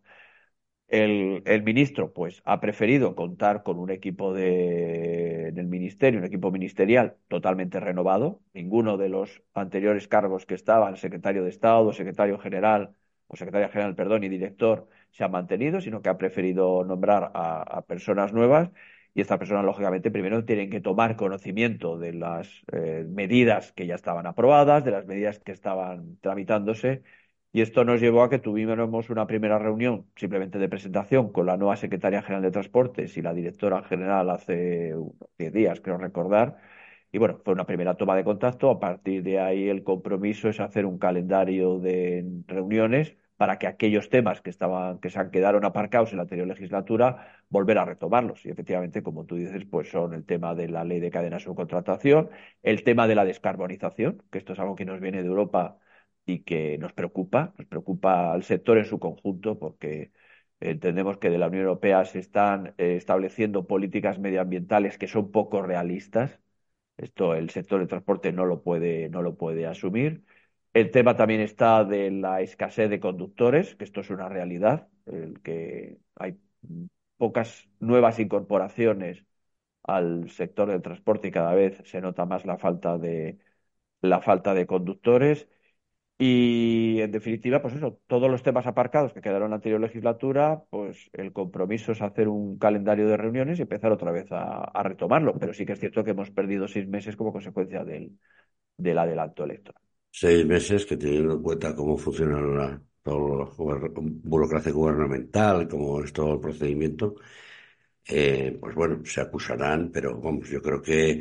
El, 0.88 1.62
ministro, 1.64 2.12
pues, 2.12 2.42
ha 2.44 2.60
preferido 2.60 3.16
contar 3.16 3.64
con 3.64 3.78
un 3.78 3.90
equipo 3.90 4.32
de, 4.32 5.50
del 5.52 5.66
ministerio, 5.66 6.20
un 6.20 6.26
equipo 6.26 6.52
ministerial 6.52 7.16
totalmente 7.28 7.80
renovado. 7.80 8.40
Ninguno 8.54 8.96
de 8.96 9.08
los 9.08 9.42
anteriores 9.54 10.06
cargos 10.06 10.46
que 10.46 10.54
estaban, 10.54 10.96
secretario 10.96 11.42
de 11.42 11.50
Estado, 11.50 11.92
secretario 11.92 12.38
general, 12.38 12.94
o 13.26 13.36
secretaria 13.36 13.68
general, 13.68 13.96
perdón, 13.96 14.22
y 14.24 14.28
director, 14.28 14.88
se 15.10 15.24
han 15.24 15.32
mantenido, 15.32 15.80
sino 15.80 16.02
que 16.02 16.08
ha 16.08 16.18
preferido 16.18 16.84
nombrar 16.84 17.32
a, 17.34 17.82
personas 17.88 18.32
nuevas. 18.32 18.70
Y 19.14 19.22
estas 19.22 19.38
personas, 19.38 19.64
lógicamente, 19.64 20.10
primero 20.10 20.44
tienen 20.44 20.70
que 20.70 20.80
tomar 20.80 21.16
conocimiento 21.16 21.98
de 21.98 22.12
las 22.12 22.48
eh, 22.72 23.04
medidas 23.08 23.72
que 23.72 23.86
ya 23.86 23.94
estaban 23.94 24.26
aprobadas, 24.26 24.84
de 24.84 24.90
las 24.92 25.06
medidas 25.06 25.40
que 25.40 25.52
estaban 25.52 26.18
tramitándose 26.20 27.02
Y 27.56 27.62
esto 27.62 27.84
nos 27.86 28.02
llevó 28.02 28.22
a 28.22 28.28
que 28.28 28.38
tuvimos 28.38 29.08
una 29.08 29.26
primera 29.26 29.58
reunión 29.58 30.04
simplemente 30.14 30.58
de 30.58 30.68
presentación 30.68 31.32
con 31.32 31.46
la 31.46 31.56
nueva 31.56 31.76
secretaria 31.76 32.20
general 32.20 32.42
de 32.42 32.50
Transportes 32.50 33.16
y 33.16 33.22
la 33.22 33.32
directora 33.32 33.82
general 33.82 34.28
hace 34.28 34.94
unos 34.94 35.14
10 35.38 35.52
días, 35.54 35.80
creo 35.80 35.96
recordar. 35.96 36.58
Y 37.12 37.16
bueno, 37.16 37.40
fue 37.42 37.54
una 37.54 37.64
primera 37.64 37.94
toma 37.96 38.14
de 38.14 38.24
contacto. 38.24 38.68
A 38.68 38.78
partir 38.78 39.22
de 39.22 39.40
ahí 39.40 39.70
el 39.70 39.84
compromiso 39.84 40.50
es 40.50 40.60
hacer 40.60 40.84
un 40.84 40.98
calendario 40.98 41.78
de 41.78 42.26
reuniones 42.46 43.16
para 43.38 43.58
que 43.58 43.66
aquellos 43.66 44.10
temas 44.10 44.42
que 44.42 44.50
estaban, 44.50 44.98
que 44.98 45.08
se 45.08 45.18
han 45.18 45.30
quedaron 45.30 45.64
aparcados 45.64 46.10
en 46.10 46.18
la 46.18 46.24
anterior 46.24 46.46
legislatura, 46.46 47.40
volver 47.48 47.78
a 47.78 47.86
retomarlos. 47.86 48.44
Y 48.44 48.50
efectivamente, 48.50 49.02
como 49.02 49.24
tú 49.24 49.36
dices, 49.36 49.64
pues 49.64 49.90
son 49.90 50.12
el 50.12 50.26
tema 50.26 50.54
de 50.54 50.68
la 50.68 50.84
ley 50.84 51.00
de 51.00 51.10
cadena 51.10 51.36
de 51.36 51.42
subcontratación, 51.44 52.28
el 52.62 52.84
tema 52.84 53.08
de 53.08 53.14
la 53.14 53.24
descarbonización, 53.24 54.22
que 54.30 54.36
esto 54.36 54.52
es 54.52 54.58
algo 54.58 54.74
que 54.76 54.84
nos 54.84 55.00
viene 55.00 55.22
de 55.22 55.28
Europa 55.28 55.78
y 56.26 56.40
que 56.42 56.78
nos 56.78 56.92
preocupa, 56.92 57.54
nos 57.58 57.66
preocupa 57.68 58.32
al 58.32 58.42
sector 58.44 58.78
en 58.78 58.84
su 58.86 58.98
conjunto, 58.98 59.58
porque 59.58 60.12
entendemos 60.60 61.18
que 61.18 61.30
de 61.30 61.38
la 61.38 61.48
Unión 61.48 61.64
Europea 61.64 62.04
se 62.04 62.18
están 62.18 62.74
eh, 62.78 62.96
estableciendo 62.96 63.66
políticas 63.66 64.18
medioambientales 64.18 64.98
que 64.98 65.08
son 65.08 65.30
poco 65.30 65.62
realistas. 65.62 66.40
Esto 66.96 67.34
el 67.34 67.50
sector 67.50 67.78
del 67.80 67.88
transporte 67.88 68.32
no 68.32 68.46
lo 68.46 68.62
puede, 68.62 69.08
no 69.10 69.22
lo 69.22 69.36
puede 69.36 69.66
asumir. 69.66 70.24
El 70.72 70.90
tema 70.90 71.16
también 71.16 71.40
está 71.40 71.84
de 71.84 72.10
la 72.10 72.40
escasez 72.42 72.90
de 72.90 73.00
conductores, 73.00 73.74
que 73.76 73.84
esto 73.84 74.00
es 74.00 74.10
una 74.10 74.28
realidad, 74.28 74.88
el 75.06 75.40
que 75.42 75.98
hay 76.16 76.38
pocas 77.16 77.68
nuevas 77.80 78.18
incorporaciones 78.18 79.24
al 79.84 80.30
sector 80.30 80.68
del 80.70 80.82
transporte 80.82 81.28
y 81.28 81.30
cada 81.32 81.54
vez 81.54 81.80
se 81.86 82.00
nota 82.00 82.26
más 82.26 82.44
la 82.46 82.58
falta 82.58 82.98
de 82.98 83.38
la 84.00 84.20
falta 84.22 84.54
de 84.54 84.66
conductores. 84.66 85.48
Y 86.18 87.00
en 87.00 87.12
definitiva, 87.12 87.60
pues 87.60 87.74
eso, 87.74 88.00
todos 88.06 88.30
los 88.30 88.42
temas 88.42 88.66
aparcados 88.66 89.12
que 89.12 89.20
quedaron 89.20 89.46
en 89.46 89.50
la 89.50 89.56
anterior 89.56 89.80
legislatura, 89.80 90.62
pues 90.70 91.10
el 91.12 91.32
compromiso 91.32 91.92
es 91.92 92.00
hacer 92.00 92.28
un 92.28 92.58
calendario 92.58 93.06
de 93.06 93.18
reuniones 93.18 93.58
y 93.58 93.62
empezar 93.62 93.92
otra 93.92 94.12
vez 94.12 94.26
a, 94.30 94.82
retomarlo. 94.82 95.38
Pero 95.38 95.52
sí 95.52 95.66
que 95.66 95.72
es 95.72 95.80
cierto 95.80 96.04
que 96.04 96.12
hemos 96.12 96.30
perdido 96.30 96.68
seis 96.68 96.88
meses 96.88 97.16
como 97.16 97.32
consecuencia 97.32 97.84
del, 97.84 98.18
del 98.78 98.98
adelanto 98.98 99.44
electoral 99.44 99.82
seis 100.10 100.46
meses 100.46 100.86
que 100.86 100.96
teniendo 100.96 101.34
en 101.34 101.42
cuenta 101.42 101.74
cómo 101.76 101.98
funciona 101.98 102.40
la, 102.40 102.82
toda 103.02 103.44
la 103.44 103.90
burocracia 104.24 104.72
gubernamental, 104.72 105.68
cómo 105.68 106.02
es 106.02 106.12
todo 106.12 106.34
el 106.34 106.40
procedimiento, 106.40 107.16
eh, 108.08 108.56
pues 108.60 108.74
bueno, 108.74 109.04
se 109.04 109.20
acusarán, 109.20 109.90
pero 109.92 110.20
vamos, 110.20 110.48
yo 110.48 110.62
creo 110.62 110.80
que 110.82 111.20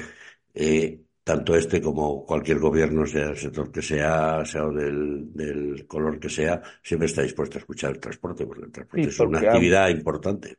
eh, 0.53 1.04
tanto 1.25 1.55
este 1.55 1.81
como 1.81 2.23
cualquier 2.23 2.59
gobierno, 2.59 3.03
sea 3.07 3.29
el 3.29 3.37
sector 3.37 3.71
que 3.71 3.81
sea, 3.81 4.45
sea 4.45 4.61
del, 4.67 5.33
del 5.33 5.87
color 5.87 6.19
que 6.19 6.29
sea, 6.29 6.61
siempre 6.83 7.07
está 7.07 7.23
dispuesto 7.23 7.57
a 7.57 7.61
escuchar 7.61 7.91
el 7.93 7.99
transporte, 7.99 8.45
porque 8.45 8.65
el 8.65 8.71
transporte 8.71 9.07
es 9.07 9.19
una 9.19 9.39
actividad 9.39 9.89
importante. 9.89 10.57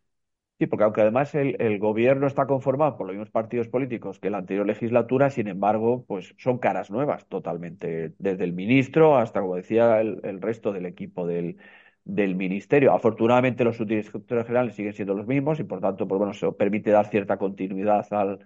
Sí, 0.58 0.66
porque 0.66 0.84
aunque 0.84 1.02
además 1.02 1.34
el, 1.36 1.78
gobierno 1.78 2.26
está 2.26 2.46
conformado 2.46 2.96
por 2.96 3.06
los 3.06 3.14
mismos 3.14 3.30
partidos 3.30 3.68
políticos 3.68 4.18
que 4.18 4.28
la 4.30 4.38
anterior 4.38 4.66
legislatura, 4.66 5.30
sin 5.30 5.46
embargo, 5.46 6.04
pues 6.08 6.34
son 6.38 6.58
caras 6.58 6.90
nuevas 6.90 7.26
totalmente, 7.28 8.14
desde 8.18 8.42
el 8.42 8.52
ministro 8.52 9.18
hasta, 9.18 9.40
como 9.42 9.54
decía, 9.54 10.00
el, 10.00 10.40
resto 10.40 10.72
del 10.72 10.86
equipo 10.86 11.28
del, 11.28 11.58
del 12.04 12.34
ministerio. 12.34 12.92
Afortunadamente 12.92 13.62
los 13.62 13.76
subdirectores 13.76 14.46
generales 14.46 14.74
siguen 14.74 14.94
siendo 14.94 15.14
los 15.14 15.26
mismos 15.28 15.60
y 15.60 15.64
por 15.64 15.80
tanto, 15.80 16.08
pues 16.08 16.18
bueno, 16.18 16.32
se 16.34 16.50
permite 16.52 16.90
dar 16.90 17.06
cierta 17.08 17.36
continuidad 17.36 18.04
al, 18.12 18.40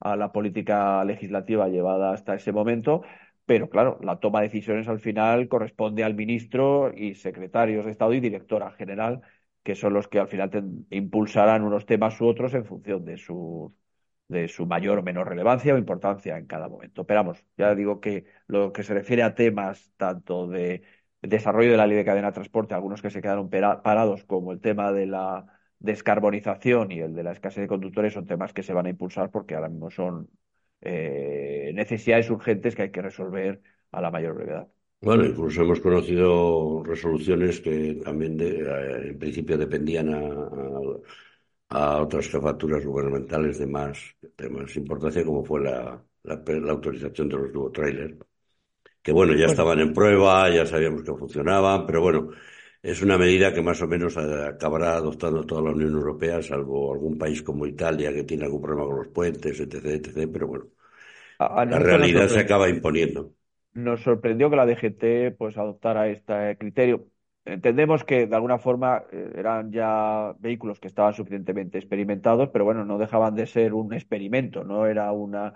a 0.00 0.16
la 0.16 0.32
política 0.32 1.04
legislativa 1.04 1.68
llevada 1.68 2.12
hasta 2.12 2.34
ese 2.34 2.52
momento. 2.52 3.02
Pero 3.44 3.68
claro, 3.70 3.98
la 4.02 4.18
toma 4.18 4.40
de 4.40 4.48
decisiones 4.48 4.88
al 4.88 5.00
final 5.00 5.48
corresponde 5.48 6.04
al 6.04 6.14
ministro 6.14 6.92
y 6.94 7.14
secretarios 7.14 7.84
de 7.84 7.92
Estado 7.92 8.12
y 8.12 8.20
directora 8.20 8.70
general 8.72 9.22
que 9.62 9.74
son 9.74 9.94
los 9.94 10.06
que 10.08 10.20
al 10.20 10.28
final 10.28 10.50
impulsarán 10.90 11.64
unos 11.64 11.86
temas 11.86 12.20
u 12.20 12.26
otros 12.26 12.54
en 12.54 12.64
función 12.64 13.04
de 13.04 13.16
su, 13.16 13.74
de 14.28 14.46
su 14.48 14.64
mayor 14.66 14.98
o 14.98 15.02
menor 15.02 15.28
relevancia 15.28 15.74
o 15.74 15.78
importancia 15.78 16.38
en 16.38 16.46
cada 16.46 16.68
momento. 16.68 17.04
Pero 17.06 17.20
vamos, 17.20 17.44
ya 17.56 17.74
digo 17.74 18.00
que 18.00 18.26
lo 18.46 18.72
que 18.72 18.84
se 18.84 18.94
refiere 18.94 19.22
a 19.24 19.34
temas 19.34 19.92
tanto 19.96 20.46
de 20.46 20.82
desarrollo 21.22 21.72
de 21.72 21.76
la 21.76 21.86
ley 21.88 21.96
de 21.96 22.04
cadena 22.04 22.28
de 22.28 22.34
transporte, 22.34 22.74
algunos 22.74 23.02
que 23.02 23.10
se 23.10 23.20
quedaron 23.20 23.50
parados, 23.50 24.24
como 24.24 24.52
el 24.52 24.60
tema 24.60 24.92
de 24.92 25.06
la 25.06 25.46
descarbonización 25.78 26.92
y 26.92 27.00
el 27.00 27.14
de 27.14 27.22
la 27.22 27.32
escasez 27.32 27.62
de 27.62 27.68
conductores, 27.68 28.12
son 28.14 28.26
temas 28.26 28.52
que 28.52 28.62
se 28.62 28.72
van 28.72 28.86
a 28.86 28.90
impulsar 28.90 29.30
porque 29.30 29.54
ahora 29.54 29.68
mismo 29.68 29.90
son 29.90 30.28
eh, 30.80 31.72
necesidades 31.74 32.30
urgentes 32.30 32.74
que 32.74 32.82
hay 32.82 32.90
que 32.90 33.02
resolver 33.02 33.62
a 33.92 34.00
la 34.00 34.10
mayor 34.10 34.34
brevedad. 34.34 34.68
Bueno, 35.00 35.24
incluso 35.24 35.62
hemos 35.62 35.80
conocido 35.80 36.82
resoluciones 36.84 37.60
que 37.60 38.00
también 38.04 38.40
eh, 38.40 39.08
en 39.10 39.18
principio 39.18 39.58
dependían 39.58 40.08
a, 41.68 42.00
otras 42.00 42.28
jefaturas 42.28 42.84
gubernamentales 42.84 43.58
de 43.58 43.66
más, 43.66 43.98
de 44.36 44.48
más 44.48 44.74
importancia, 44.76 45.24
como 45.24 45.44
fue 45.44 45.60
la, 45.62 46.02
autorización 46.68 47.28
de 47.28 47.36
los 47.36 47.52
nuevos 47.52 47.72
trailers, 47.72 48.16
que 49.02 49.12
bueno, 49.12 49.34
ya 49.34 49.46
estaban 49.46 49.80
en 49.80 49.92
prueba, 49.92 50.50
ya 50.50 50.66
sabíamos 50.66 51.02
que 51.02 51.14
funcionaban, 51.14 51.86
pero 51.86 52.00
bueno, 52.02 52.30
es 52.90 53.02
una 53.02 53.18
medida 53.18 53.52
que 53.52 53.62
más 53.62 53.80
o 53.82 53.86
menos 53.86 54.16
acabará 54.16 54.94
adoptando 54.96 55.44
toda 55.44 55.62
la 55.62 55.70
Unión 55.70 55.92
Europea, 55.92 56.42
salvo 56.42 56.92
algún 56.92 57.18
país 57.18 57.42
como 57.42 57.66
Italia 57.66 58.12
que 58.12 58.24
tiene 58.24 58.44
algún 58.44 58.62
problema 58.62 58.86
con 58.86 58.96
los 58.98 59.08
puentes, 59.08 59.58
etc., 59.60 59.84
etc., 59.86 60.28
pero 60.32 60.46
bueno, 60.46 60.66
la 61.38 61.78
realidad 61.78 62.28
se 62.28 62.40
acaba 62.40 62.68
imponiendo 62.68 63.36
nos 63.76 64.02
sorprendió 64.02 64.50
que 64.50 64.56
la 64.56 64.66
DGT 64.66 65.36
pues 65.36 65.56
adoptara 65.58 66.08
este 66.08 66.56
criterio. 66.58 67.06
Entendemos 67.44 68.02
que 68.04 68.26
de 68.26 68.34
alguna 68.34 68.58
forma 68.58 69.04
eh, 69.12 69.32
eran 69.36 69.70
ya 69.70 70.34
vehículos 70.40 70.80
que 70.80 70.88
estaban 70.88 71.14
suficientemente 71.14 71.78
experimentados, 71.78 72.48
pero 72.48 72.64
bueno, 72.64 72.84
no 72.84 72.98
dejaban 72.98 73.34
de 73.36 73.46
ser 73.46 73.74
un 73.74 73.92
experimento, 73.94 74.64
no 74.64 74.86
era 74.86 75.12
una, 75.12 75.54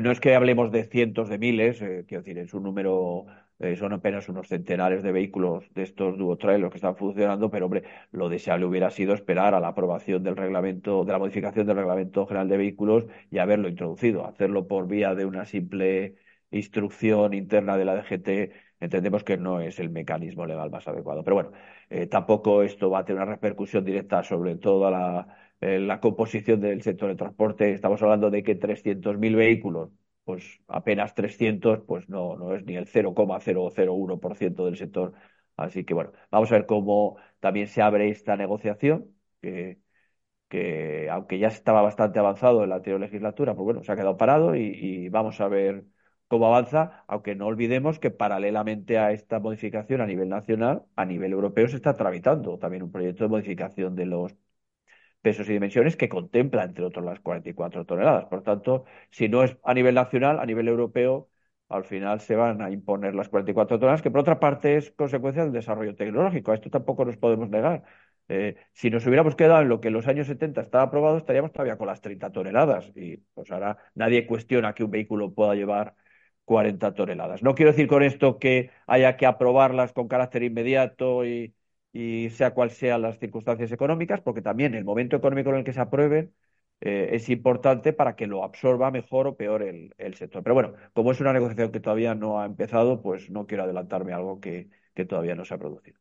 no 0.00 0.10
es 0.10 0.20
que 0.20 0.34
hablemos 0.34 0.72
de 0.72 0.84
cientos 0.84 1.28
de 1.28 1.38
miles, 1.38 1.82
eh, 1.82 2.04
quiero 2.08 2.22
decir, 2.22 2.38
es 2.38 2.54
un 2.54 2.62
número, 2.62 3.26
eh, 3.58 3.76
son 3.76 3.92
apenas 3.92 4.28
unos 4.28 4.48
centenares 4.48 5.02
de 5.02 5.12
vehículos 5.12 5.64
de 5.74 5.82
estos 5.82 6.18
los 6.18 6.38
que 6.38 6.76
están 6.76 6.96
funcionando, 6.96 7.50
pero 7.50 7.66
hombre, 7.66 7.84
lo 8.12 8.28
deseable 8.28 8.66
hubiera 8.66 8.90
sido 8.90 9.14
esperar 9.14 9.54
a 9.54 9.60
la 9.60 9.68
aprobación 9.68 10.22
del 10.22 10.36
reglamento, 10.36 11.04
de 11.04 11.12
la 11.12 11.18
modificación 11.18 11.66
del 11.66 11.76
reglamento 11.76 12.26
general 12.26 12.48
de 12.48 12.56
vehículos 12.58 13.04
y 13.30 13.38
haberlo 13.38 13.68
introducido, 13.68 14.26
hacerlo 14.26 14.66
por 14.66 14.86
vía 14.88 15.14
de 15.14 15.24
una 15.24 15.44
simple 15.46 16.16
instrucción 16.50 17.34
interna 17.34 17.76
de 17.76 17.84
la 17.84 17.94
DGT, 17.96 18.52
entendemos 18.80 19.24
que 19.24 19.36
no 19.36 19.60
es 19.60 19.78
el 19.78 19.90
mecanismo 19.90 20.46
legal 20.46 20.70
más 20.70 20.86
adecuado. 20.88 21.24
Pero 21.24 21.34
bueno, 21.34 21.52
eh, 21.90 22.06
tampoco 22.06 22.62
esto 22.62 22.90
va 22.90 23.00
a 23.00 23.04
tener 23.04 23.22
una 23.22 23.32
repercusión 23.32 23.84
directa 23.84 24.22
sobre 24.22 24.56
toda 24.56 24.90
la, 24.90 25.36
eh, 25.60 25.78
la 25.80 26.00
composición 26.00 26.60
del 26.60 26.82
sector 26.82 27.08
de 27.08 27.16
transporte. 27.16 27.72
Estamos 27.72 28.02
hablando 28.02 28.30
de 28.30 28.42
que 28.42 28.54
300.000 28.54 29.34
vehículos, 29.36 29.90
pues 30.26 30.60
apenas 30.68 31.14
300, 31.14 31.80
pues 31.86 32.10
no, 32.10 32.36
no 32.36 32.54
es 32.54 32.64
ni 32.66 32.76
el 32.76 32.86
0,001% 32.88 34.66
del 34.66 34.76
sector. 34.76 35.14
Así 35.56 35.84
que 35.84 35.94
bueno, 35.94 36.12
vamos 36.30 36.52
a 36.52 36.56
ver 36.56 36.66
cómo 36.66 37.16
también 37.40 37.68
se 37.68 37.82
abre 37.82 38.10
esta 38.10 38.36
negociación, 38.36 39.16
que, 39.40 39.80
que 40.48 41.08
aunque 41.10 41.38
ya 41.38 41.48
estaba 41.48 41.82
bastante 41.82 42.18
avanzado 42.18 42.64
en 42.64 42.70
la 42.70 42.76
anterior 42.76 43.00
legislatura, 43.00 43.54
pues 43.54 43.64
bueno, 43.64 43.82
se 43.84 43.92
ha 43.92 43.96
quedado 43.96 44.16
parado 44.16 44.54
y 44.56 45.08
vamos 45.10 45.40
a 45.40 45.48
ver 45.48 45.84
cómo 46.28 46.46
avanza, 46.46 47.04
aunque 47.08 47.34
no 47.34 47.46
olvidemos 47.46 47.98
que 47.98 48.10
paralelamente 48.10 48.98
a 48.98 49.12
esta 49.12 49.38
modificación 49.40 50.00
a 50.00 50.06
nivel 50.06 50.28
nacional, 50.28 50.84
a 50.96 51.04
nivel 51.04 51.32
europeo 51.32 51.68
se 51.68 51.76
está 51.76 51.96
tramitando 51.96 52.58
también 52.58 52.82
un 52.82 52.90
proyecto 52.92 53.24
de 53.24 53.30
modificación 53.30 53.94
de 53.94 54.06
los 54.06 54.34
pesos 55.26 55.48
y 55.48 55.52
dimensiones 55.54 55.96
que 55.96 56.08
contempla, 56.08 56.62
entre 56.62 56.84
otros, 56.84 57.04
las 57.04 57.18
44 57.18 57.84
toneladas. 57.84 58.26
Por 58.26 58.42
tanto, 58.44 58.84
si 59.10 59.28
no 59.28 59.42
es 59.42 59.56
a 59.64 59.74
nivel 59.74 59.96
nacional, 59.96 60.38
a 60.38 60.46
nivel 60.46 60.68
europeo, 60.68 61.28
al 61.68 61.82
final 61.84 62.20
se 62.20 62.36
van 62.36 62.62
a 62.62 62.70
imponer 62.70 63.12
las 63.16 63.28
44 63.28 63.76
toneladas, 63.80 64.02
que 64.02 64.10
por 64.12 64.20
otra 64.20 64.38
parte 64.38 64.76
es 64.76 64.92
consecuencia 64.92 65.42
del 65.42 65.52
desarrollo 65.52 65.96
tecnológico. 65.96 66.52
A 66.52 66.54
esto 66.54 66.70
tampoco 66.70 67.04
nos 67.04 67.16
podemos 67.16 67.48
negar. 67.50 67.82
Eh, 68.28 68.54
si 68.72 68.88
nos 68.88 69.04
hubiéramos 69.06 69.34
quedado 69.34 69.62
en 69.62 69.68
lo 69.68 69.80
que 69.80 69.88
en 69.88 69.94
los 69.94 70.06
años 70.06 70.28
70 70.28 70.60
estaba 70.60 70.84
aprobado, 70.84 71.18
estaríamos 71.18 71.50
todavía 71.52 71.76
con 71.76 71.88
las 71.88 72.00
30 72.00 72.30
toneladas. 72.30 72.92
Y 72.94 73.16
pues 73.34 73.50
ahora 73.50 73.78
nadie 73.96 74.28
cuestiona 74.28 74.74
que 74.74 74.84
un 74.84 74.92
vehículo 74.92 75.34
pueda 75.34 75.56
llevar 75.56 75.96
40 76.44 76.94
toneladas. 76.94 77.42
No 77.42 77.56
quiero 77.56 77.72
decir 77.72 77.88
con 77.88 78.04
esto 78.04 78.38
que 78.38 78.70
haya 78.86 79.16
que 79.16 79.26
aprobarlas 79.26 79.92
con 79.92 80.06
carácter 80.06 80.44
inmediato 80.44 81.26
y, 81.26 81.55
sea 82.30 82.52
cual 82.54 82.70
sean 82.70 83.02
las 83.02 83.18
circunstancias 83.18 83.72
económicas, 83.72 84.20
porque 84.20 84.42
también 84.42 84.74
el 84.74 84.84
momento 84.84 85.16
económico 85.16 85.50
en 85.50 85.56
el 85.56 85.64
que 85.64 85.72
se 85.72 85.80
aprueben 85.80 86.34
eh, 86.80 87.10
es 87.12 87.28
importante 87.30 87.92
para 87.92 88.16
que 88.16 88.26
lo 88.26 88.44
absorba 88.44 88.90
mejor 88.90 89.28
o 89.28 89.36
peor 89.36 89.62
el, 89.62 90.14
sector. 90.14 90.42
Pero 90.42 90.54
bueno, 90.54 90.74
como 90.92 91.12
es 91.12 91.20
una 91.20 91.32
negociación 91.32 91.72
que 91.72 91.80
todavía 91.80 92.14
no 92.14 92.40
ha 92.40 92.46
empezado, 92.46 93.00
pues 93.00 93.30
no 93.30 93.46
quiero 93.46 93.64
adelantarme 93.64 94.12
algo 94.12 94.40
que, 94.40 94.68
todavía 95.08 95.34
no 95.34 95.44
se 95.44 95.54
ha 95.54 95.58
producido. 95.58 95.98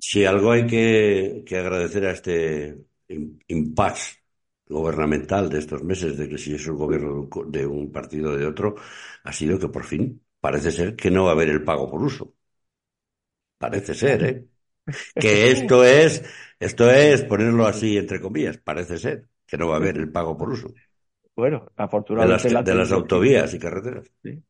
Si 0.00 0.24
algo 0.24 0.52
hay 0.52 0.66
que, 0.66 1.42
que 1.46 1.58
agradecer 1.58 2.06
a 2.06 2.12
este 2.12 2.78
impasse 3.48 4.22
gubernamental 4.66 5.48
de 5.50 5.58
estos 5.58 5.82
meses, 5.84 6.16
de 6.16 6.28
que 6.28 6.38
si 6.38 6.54
es 6.54 6.66
un 6.66 6.76
gobierno 6.76 7.28
de 7.48 7.66
un 7.66 7.92
partido 7.92 8.32
o 8.32 8.36
de 8.36 8.46
otro, 8.46 8.76
ha 9.24 9.32
sido 9.32 9.58
que 9.58 9.68
por 9.68 9.84
fin 9.84 10.22
parece 10.40 10.70
ser 10.72 10.96
que 10.96 11.10
no 11.10 11.24
va 11.24 11.30
a 11.30 11.32
haber 11.34 11.50
el 11.50 11.64
pago 11.64 11.90
por 11.90 12.02
uso. 12.02 12.34
Parece 13.58 13.94
ser, 13.94 14.24
¿eh? 14.24 14.51
Que 15.14 15.50
esto 15.52 15.84
es, 15.84 16.24
esto 16.58 16.90
es 16.90 17.24
ponerlo 17.24 17.66
así 17.66 17.96
entre 17.96 18.20
comillas, 18.20 18.58
parece 18.58 18.98
ser, 18.98 19.26
que 19.46 19.56
no 19.56 19.68
va 19.68 19.74
a 19.74 19.78
haber 19.78 19.98
el 19.98 20.10
pago 20.10 20.36
por 20.36 20.50
uso. 20.50 20.68
Bueno, 21.34 21.66
afortunadamente. 21.76 22.48
De 22.48 22.54
las, 22.54 22.64
de 22.64 22.74
las 22.74 22.92
autovías 22.92 23.54
y 23.54 23.58
carreteras. 23.58 24.10
Sí. 24.22 24.42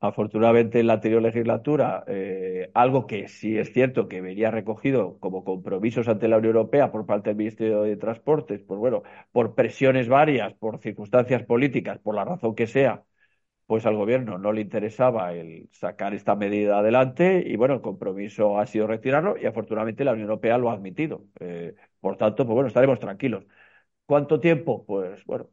Afortunadamente 0.00 0.80
en 0.80 0.86
la 0.88 0.94
anterior 0.94 1.22
legislatura, 1.22 2.04
eh, 2.06 2.70
algo 2.74 3.06
que 3.06 3.26
sí 3.28 3.56
es 3.56 3.72
cierto 3.72 4.06
que 4.06 4.20
venía 4.20 4.50
recogido 4.50 5.18
como 5.18 5.44
compromisos 5.44 6.08
ante 6.08 6.28
la 6.28 6.36
Unión 6.36 6.56
Europea 6.56 6.92
por 6.92 7.06
parte 7.06 7.30
del 7.30 7.38
Ministerio 7.38 7.82
de 7.82 7.96
Transportes, 7.96 8.60
pues 8.66 8.78
bueno, 8.78 9.02
por 9.32 9.54
presiones 9.54 10.08
varias, 10.08 10.52
por 10.54 10.78
circunstancias 10.78 11.44
políticas, 11.44 12.00
por 12.00 12.14
la 12.14 12.26
razón 12.26 12.54
que 12.54 12.66
sea, 12.66 13.04
pues 13.66 13.86
al 13.86 13.96
gobierno 13.96 14.38
no 14.38 14.52
le 14.52 14.60
interesaba 14.60 15.32
el 15.34 15.68
sacar 15.72 16.14
esta 16.14 16.36
medida 16.36 16.78
adelante 16.78 17.42
y 17.46 17.56
bueno, 17.56 17.74
el 17.74 17.80
compromiso 17.80 18.58
ha 18.58 18.66
sido 18.66 18.86
retirarlo 18.86 19.36
y 19.38 19.46
afortunadamente 19.46 20.04
la 20.04 20.12
Unión 20.12 20.28
Europea 20.28 20.58
lo 20.58 20.70
ha 20.70 20.74
admitido. 20.74 21.24
Eh, 21.40 21.74
por 22.00 22.16
tanto, 22.16 22.44
pues 22.44 22.54
bueno, 22.54 22.68
estaremos 22.68 23.00
tranquilos. 23.00 23.44
¿Cuánto 24.06 24.40
tiempo? 24.40 24.84
Pues 24.86 25.24
bueno, 25.24 25.48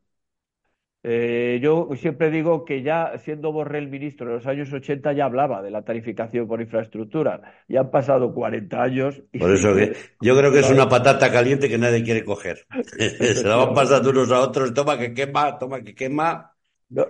eh, 1.04 1.60
yo 1.64 1.90
siempre 1.96 2.30
digo 2.30 2.64
que 2.64 2.84
ya 2.84 3.18
siendo 3.18 3.52
Borrell 3.52 3.88
ministro 3.88 4.28
en 4.28 4.36
los 4.36 4.46
años 4.46 4.72
80 4.72 5.14
ya 5.14 5.26
hablaba 5.26 5.64
de 5.64 5.72
la 5.72 5.82
tarificación 5.82 6.48
por 6.48 6.62
infraestructura. 6.62 7.42
Ya 7.68 7.80
han 7.80 7.92
pasado 7.92 8.34
40 8.34 8.84
años. 8.84 9.22
Y 9.32 9.40
por 9.40 9.52
eso 9.52 9.74
que 9.74 9.94
yo 10.22 10.38
creo 10.38 10.52
que 10.52 10.60
es 10.60 10.70
una 10.70 10.88
patata 10.88 11.32
caliente 11.32 11.68
que 11.70 11.80
nadie 11.80 12.04
quiere 12.04 12.24
coger. 12.24 12.68
Se 13.00 13.44
la 13.44 13.56
van 13.56 13.74
pasando 13.74 14.12
unos 14.12 14.32
a 14.32 14.42
otros, 14.42 14.74
toma 14.74 15.00
que 15.00 15.14
quema, 15.14 15.58
toma 15.58 15.82
que 15.82 15.96
quema. 15.96 16.54
No, 16.92 17.06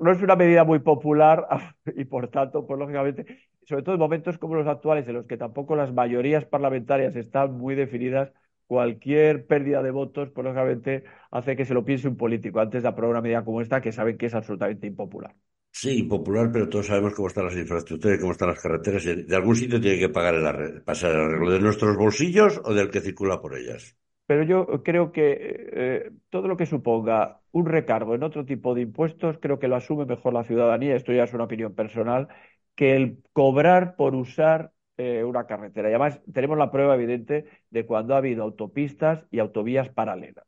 no, 0.00 0.12
es 0.12 0.22
una 0.22 0.36
medida 0.36 0.62
muy 0.64 0.78
popular 0.78 1.46
y 1.96 2.04
por 2.04 2.28
tanto, 2.28 2.66
pues 2.66 2.78
lógicamente, 2.78 3.26
sobre 3.64 3.82
todo 3.82 3.96
en 3.96 4.00
momentos 4.00 4.38
como 4.38 4.54
los 4.54 4.68
actuales, 4.68 5.08
en 5.08 5.14
los 5.14 5.26
que 5.26 5.36
tampoco 5.36 5.74
las 5.74 5.92
mayorías 5.92 6.44
parlamentarias 6.44 7.16
están 7.16 7.52
muy 7.58 7.74
definidas, 7.74 8.32
cualquier 8.68 9.46
pérdida 9.46 9.82
de 9.82 9.90
votos, 9.90 10.30
pues 10.30 10.44
lógicamente 10.44 11.02
hace 11.32 11.56
que 11.56 11.64
se 11.64 11.74
lo 11.74 11.84
piense 11.84 12.06
un 12.06 12.16
político 12.16 12.60
antes 12.60 12.82
de 12.84 12.88
aprobar 12.88 13.10
una 13.10 13.22
medida 13.22 13.44
como 13.44 13.60
esta 13.60 13.80
que 13.80 13.90
saben 13.90 14.16
que 14.16 14.26
es 14.26 14.34
absolutamente 14.34 14.86
impopular. 14.86 15.34
Sí, 15.72 15.98
impopular, 15.98 16.50
pero 16.52 16.68
todos 16.68 16.86
sabemos 16.86 17.14
cómo 17.14 17.26
están 17.28 17.46
las 17.46 17.56
infraestructuras 17.56 18.16
y 18.16 18.20
cómo 18.20 18.32
están 18.32 18.48
las 18.48 18.60
carreteras. 18.60 19.04
De 19.04 19.36
algún 19.36 19.56
sitio 19.56 19.80
tiene 19.80 19.98
que 19.98 20.08
pagar 20.08 20.36
el 20.36 20.82
pasar 20.82 21.10
el 21.10 21.20
arreglo 21.22 21.50
de 21.50 21.60
nuestros 21.60 21.96
bolsillos 21.96 22.60
o 22.64 22.72
del 22.72 22.90
que 22.90 23.00
circula 23.00 23.40
por 23.40 23.58
ellas. 23.58 23.96
Pero 24.26 24.42
yo 24.44 24.82
creo 24.82 25.12
que 25.12 25.68
eh, 25.72 26.10
todo 26.30 26.48
lo 26.48 26.56
que 26.56 26.66
suponga 26.66 27.42
un 27.52 27.66
recargo 27.66 28.14
en 28.14 28.22
otro 28.22 28.44
tipo 28.46 28.74
de 28.74 28.80
impuestos, 28.82 29.38
creo 29.40 29.58
que 29.58 29.68
lo 29.68 29.76
asume 29.76 30.06
mejor 30.06 30.32
la 30.32 30.44
ciudadanía, 30.44 30.96
esto 30.96 31.12
ya 31.12 31.24
es 31.24 31.34
una 31.34 31.44
opinión 31.44 31.74
personal, 31.74 32.28
que 32.74 32.96
el 32.96 33.22
cobrar 33.32 33.96
por 33.96 34.14
usar 34.14 34.72
eh, 34.96 35.24
una 35.24 35.46
carretera. 35.46 35.88
Y 35.90 35.92
además 35.92 36.20
tenemos 36.32 36.56
la 36.58 36.70
prueba 36.70 36.94
evidente 36.94 37.46
de 37.70 37.86
cuando 37.86 38.14
ha 38.14 38.18
habido 38.18 38.42
autopistas 38.44 39.24
y 39.30 39.40
autovías 39.40 39.90
paralelas. 39.90 40.46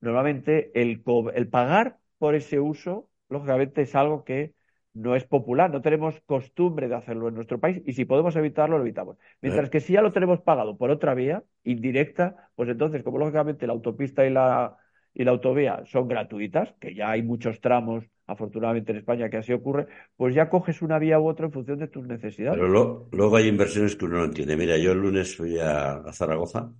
Normalmente 0.00 0.70
el, 0.80 1.02
el 1.34 1.48
pagar 1.48 1.98
por 2.18 2.34
ese 2.34 2.60
uso, 2.60 3.08
lógicamente, 3.28 3.82
es 3.82 3.94
algo 3.94 4.24
que 4.24 4.54
no 4.94 5.16
es 5.16 5.24
popular, 5.24 5.70
no 5.70 5.82
tenemos 5.82 6.20
costumbre 6.24 6.88
de 6.88 6.94
hacerlo 6.94 7.28
en 7.28 7.34
nuestro 7.34 7.58
país 7.58 7.82
y 7.84 7.92
si 7.92 8.04
podemos 8.04 8.34
evitarlo, 8.36 8.78
lo 8.78 8.84
evitamos. 8.84 9.18
Mientras 9.42 9.68
que 9.68 9.80
si 9.80 9.92
ya 9.92 10.02
lo 10.02 10.12
tenemos 10.12 10.40
pagado 10.40 10.78
por 10.78 10.90
otra 10.90 11.14
vía, 11.14 11.42
indirecta, 11.64 12.50
pues 12.54 12.68
entonces, 12.68 13.02
como 13.02 13.18
lógicamente 13.18 13.66
la 13.66 13.72
autopista 13.72 14.24
y 14.24 14.30
la, 14.30 14.76
y 15.12 15.24
la 15.24 15.32
autovía 15.32 15.82
son 15.86 16.06
gratuitas, 16.06 16.74
que 16.80 16.94
ya 16.94 17.10
hay 17.10 17.22
muchos 17.22 17.60
tramos, 17.60 18.04
afortunadamente 18.26 18.92
en 18.92 18.98
España 18.98 19.28
que 19.28 19.38
así 19.38 19.52
ocurre, 19.52 19.86
pues 20.16 20.34
ya 20.34 20.48
coges 20.48 20.80
una 20.80 20.98
vía 20.98 21.18
u 21.18 21.28
otra 21.28 21.46
en 21.46 21.52
función 21.52 21.78
de 21.78 21.88
tus 21.88 22.06
necesidades. 22.06 22.60
Pero 22.60 23.08
luego 23.10 23.36
hay 23.36 23.48
inversiones 23.48 23.96
que 23.96 24.04
uno 24.04 24.18
no 24.18 24.24
entiende. 24.24 24.56
Mira, 24.56 24.76
yo 24.78 24.92
el 24.92 24.98
lunes 24.98 25.36
fui 25.36 25.58
a, 25.58 26.02
Zaragoza, 26.12 26.72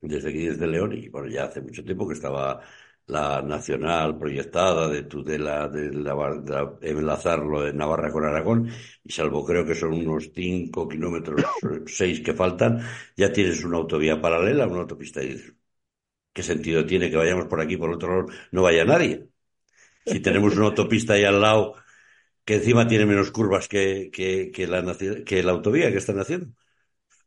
desde 0.00 0.30
aquí, 0.30 0.46
desde 0.46 0.66
León, 0.66 0.94
y 0.94 1.08
bueno, 1.08 1.28
ya 1.28 1.44
hace 1.44 1.60
mucho 1.60 1.84
tiempo 1.84 2.08
que 2.08 2.14
estaba 2.14 2.60
la 3.08 3.42
nacional 3.42 4.18
proyectada 4.18 4.88
de 4.88 5.02
Tudela, 5.04 5.68
de, 5.68 5.90
de, 5.90 6.90
enlazarlo 6.90 7.62
de 7.62 7.72
Navarra 7.72 8.12
con 8.12 8.24
Aragón, 8.24 8.70
y 9.02 9.12
salvo 9.12 9.44
creo 9.44 9.64
que 9.64 9.74
son 9.74 9.94
unos 9.94 10.30
cinco 10.34 10.86
kilómetros, 10.86 11.42
seis 11.86 12.20
que 12.20 12.34
faltan, 12.34 12.80
ya 13.16 13.32
tienes 13.32 13.64
una 13.64 13.78
autovía 13.78 14.20
paralela, 14.20 14.66
una 14.66 14.80
autopista. 14.80 15.22
Y 15.22 15.40
¿Qué 16.32 16.42
sentido 16.42 16.86
tiene 16.86 17.10
que 17.10 17.16
vayamos 17.16 17.46
por 17.46 17.60
aquí, 17.60 17.76
por 17.76 17.90
otro 17.90 18.08
lado, 18.08 18.26
no 18.52 18.62
vaya 18.62 18.84
nadie? 18.84 19.26
Si 20.06 20.20
tenemos 20.20 20.56
una 20.56 20.66
autopista 20.66 21.14
ahí 21.14 21.24
al 21.24 21.40
lado 21.40 21.74
que 22.44 22.54
encima 22.54 22.86
tiene 22.86 23.06
menos 23.06 23.30
curvas 23.30 23.68
que, 23.68 24.10
que, 24.12 24.66
la, 24.66 24.96
que 25.24 25.42
la 25.42 25.52
autovía 25.52 25.90
que 25.90 25.98
están 25.98 26.18
haciendo. 26.20 26.46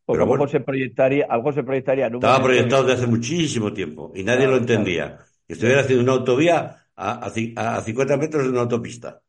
Pero 0.05 0.23
algo 0.23 0.47
se 0.47 0.59
proyectaría, 0.61 1.27
algo 1.29 1.51
se 1.51 1.63
proyectaría. 1.63 2.07
estaba 2.07 2.41
proyectado 2.43 2.83
desde 2.83 3.01
hace 3.01 3.07
muchísimo 3.07 3.71
tiempo 3.71 4.11
y 4.15 4.23
nadie 4.23 4.47
lo 4.47 4.57
entendía. 4.57 5.19
Que 5.51 5.55
estuviera 5.55 5.81
haciendo 5.81 6.03
una 6.03 6.13
autovía 6.13 6.87
a, 6.95 7.25
a, 7.25 7.81
50 7.81 8.15
metros 8.15 8.43
de 8.43 8.51
una 8.51 8.61
autopista. 8.61 9.21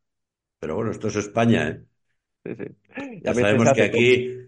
Pero 0.61 0.77
bueno, 0.77 0.93
esto 0.93 1.09
es 1.09 1.17
España, 1.17 1.69
¿eh? 1.69 1.85
Sí, 2.45 2.55
sí. 2.55 3.21
Ya 3.25 3.35
sabemos 3.35 3.73
que 3.73 3.83
aquí 3.83 4.43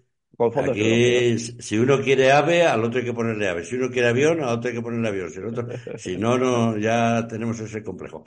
Aquí, 0.57 1.39
si 1.39 1.79
uno 1.79 2.01
quiere 2.01 2.31
ave, 2.31 2.63
al 2.63 2.85
otro 2.85 3.01
hay 3.01 3.05
que 3.05 3.13
ponerle 3.13 3.49
ave. 3.49 3.65
Si 3.65 3.75
uno 3.75 3.91
quiere 3.91 4.09
avión, 4.09 4.41
al 4.41 4.59
otro 4.59 4.69
hay 4.69 4.77
que 4.77 4.83
ponerle 4.83 5.09
avión. 5.09 5.31
Si, 5.99 6.17
no, 6.17 6.39
no, 6.39 6.77
ya 6.79 7.27
tenemos 7.27 7.59
ese 7.59 7.83
complejo. 7.83 8.25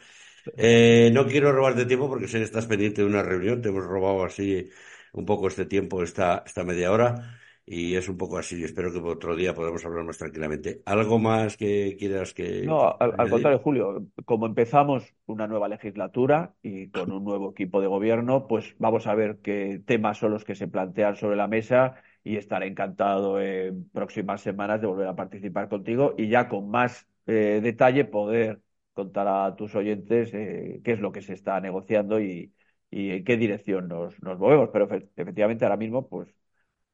Eh, 0.56 1.10
no 1.14 1.26
quiero 1.26 1.54
robarte 1.54 1.86
tiempo 1.86 2.10
porque 2.10 2.28
sé 2.28 2.40
que 2.40 2.46
estás 2.46 2.66
pendiente 2.66 3.02
de 3.02 3.08
una 3.08 3.24
reunión. 3.24 3.62
Te 3.62 3.70
hemos 3.70 3.86
robado 3.86 4.26
así 4.26 4.70
un 5.14 5.26
poco 5.26 5.48
este 5.48 5.66
tiempo, 5.66 6.04
esta, 6.04 6.44
esta 6.46 6.64
media 6.64 6.92
hora. 6.92 7.40
Y 7.70 7.96
es 7.96 8.08
un 8.08 8.16
poco 8.18 8.38
así. 8.38 8.64
Espero 8.64 8.94
que 8.94 9.00
otro 9.00 9.36
día 9.36 9.54
podamos 9.54 9.84
hablar 9.86 10.06
más 10.06 10.18
tranquilamente. 10.18 10.82
¿Algo 10.86 11.20
más 11.20 11.58
que 11.58 11.98
quieras 12.00 12.34
que.? 12.34 12.62
No, 12.62 12.96
al, 12.98 13.30
contrario, 13.30 13.60
Julio. 13.60 14.08
Como 14.24 14.46
empezamos 14.46 15.14
una 15.26 15.48
nueva 15.48 15.68
legislatura 15.68 16.54
y 16.64 16.88
con 16.92 17.12
un 17.12 17.26
nuevo 17.26 17.52
equipo 17.52 17.82
de 17.82 17.88
gobierno, 17.88 18.48
pues 18.48 18.74
vamos 18.80 19.06
a 19.06 19.16
ver 19.16 19.40
qué 19.44 19.82
temas 19.86 20.18
son 20.18 20.32
los 20.32 20.46
que 20.46 20.56
se 20.56 20.70
plantean 20.70 21.18
sobre 21.18 21.36
la 21.36 21.50
mesa 21.50 22.02
y 22.24 22.38
estaré 22.38 22.68
encantado 22.68 23.42
en 23.42 23.90
próximas 23.90 24.40
semanas 24.40 24.80
de 24.80 24.88
volver 24.88 25.08
a 25.08 25.16
participar 25.18 25.68
contigo 25.68 26.16
y 26.18 26.30
ya 26.30 26.48
con 26.48 26.70
más 26.70 27.06
eh, 27.26 27.60
detalle 27.62 28.06
poder 28.06 28.62
contar 28.94 29.28
a 29.28 29.56
tus 29.58 29.76
oyentes 29.76 30.34
eh, 30.34 30.80
qué 30.86 30.94
es 30.94 31.02
lo 31.02 31.12
que 31.12 31.22
se 31.22 31.34
está 31.34 31.60
negociando 31.60 32.22
y, 32.22 32.54
y 32.90 33.12
en 33.12 33.26
qué 33.26 33.36
dirección 33.36 33.90
nos, 33.90 34.22
nos 34.24 34.40
movemos. 34.40 34.70
Pero 34.72 34.88
efectivamente 35.18 35.66
ahora 35.66 35.76
mismo, 35.76 36.08
pues 36.08 36.30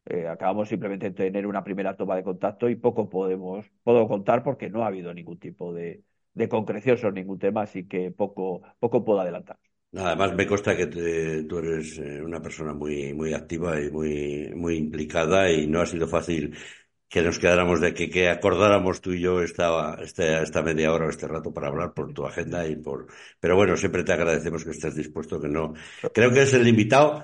eh, 0.05 0.27
acabamos 0.27 0.69
simplemente 0.69 1.09
de 1.09 1.15
tener 1.15 1.47
una 1.47 1.63
primera 1.63 1.95
toma 1.95 2.15
de 2.15 2.23
contacto 2.23 2.69
y 2.69 2.75
poco 2.75 3.09
podemos 3.09 3.65
puedo 3.83 4.07
contar 4.07 4.43
porque 4.43 4.69
no 4.69 4.83
ha 4.83 4.87
habido 4.87 5.13
ningún 5.13 5.39
tipo 5.39 5.73
de, 5.73 6.03
de 6.33 6.49
concreción 6.49 6.97
sobre 6.97 7.21
ningún 7.21 7.39
tema, 7.39 7.61
así 7.63 7.87
que 7.87 8.11
poco, 8.11 8.61
poco 8.79 9.03
puedo 9.05 9.21
adelantar. 9.21 9.57
Además, 9.95 10.33
me 10.33 10.47
consta 10.47 10.75
que 10.75 10.87
tú 10.87 11.57
eres 11.59 11.99
eh, 11.99 12.21
una 12.23 12.41
persona 12.41 12.73
muy, 12.73 13.13
muy 13.13 13.33
activa 13.33 13.79
y 13.79 13.91
muy, 13.91 14.51
muy 14.55 14.75
implicada 14.75 15.51
y 15.51 15.67
no 15.67 15.81
ha 15.81 15.85
sido 15.85 16.07
fácil 16.07 16.55
que 17.07 17.21
nos 17.21 17.37
quedáramos 17.37 17.79
de 17.79 17.93
que, 17.93 18.09
que 18.09 18.27
acordáramos 18.27 18.99
tú 18.99 19.13
y 19.13 19.21
yo 19.21 19.43
esta, 19.43 19.95
esta, 20.01 20.41
esta 20.41 20.63
media 20.63 20.91
hora 20.91 21.05
o 21.05 21.09
este 21.09 21.27
rato 21.27 21.53
para 21.53 21.67
hablar 21.67 21.93
por 21.93 22.11
tu 22.11 22.25
agenda 22.25 22.65
y 22.67 22.75
por, 22.75 23.05
pero 23.39 23.55
bueno, 23.55 23.77
siempre 23.77 24.03
te 24.03 24.13
agradecemos 24.13 24.63
que 24.63 24.71
estés 24.71 24.95
dispuesto, 24.95 25.39
que 25.39 25.47
no, 25.47 25.75
creo 26.11 26.31
que 26.31 26.41
es 26.41 26.53
el 26.55 26.67
invitado 26.67 27.23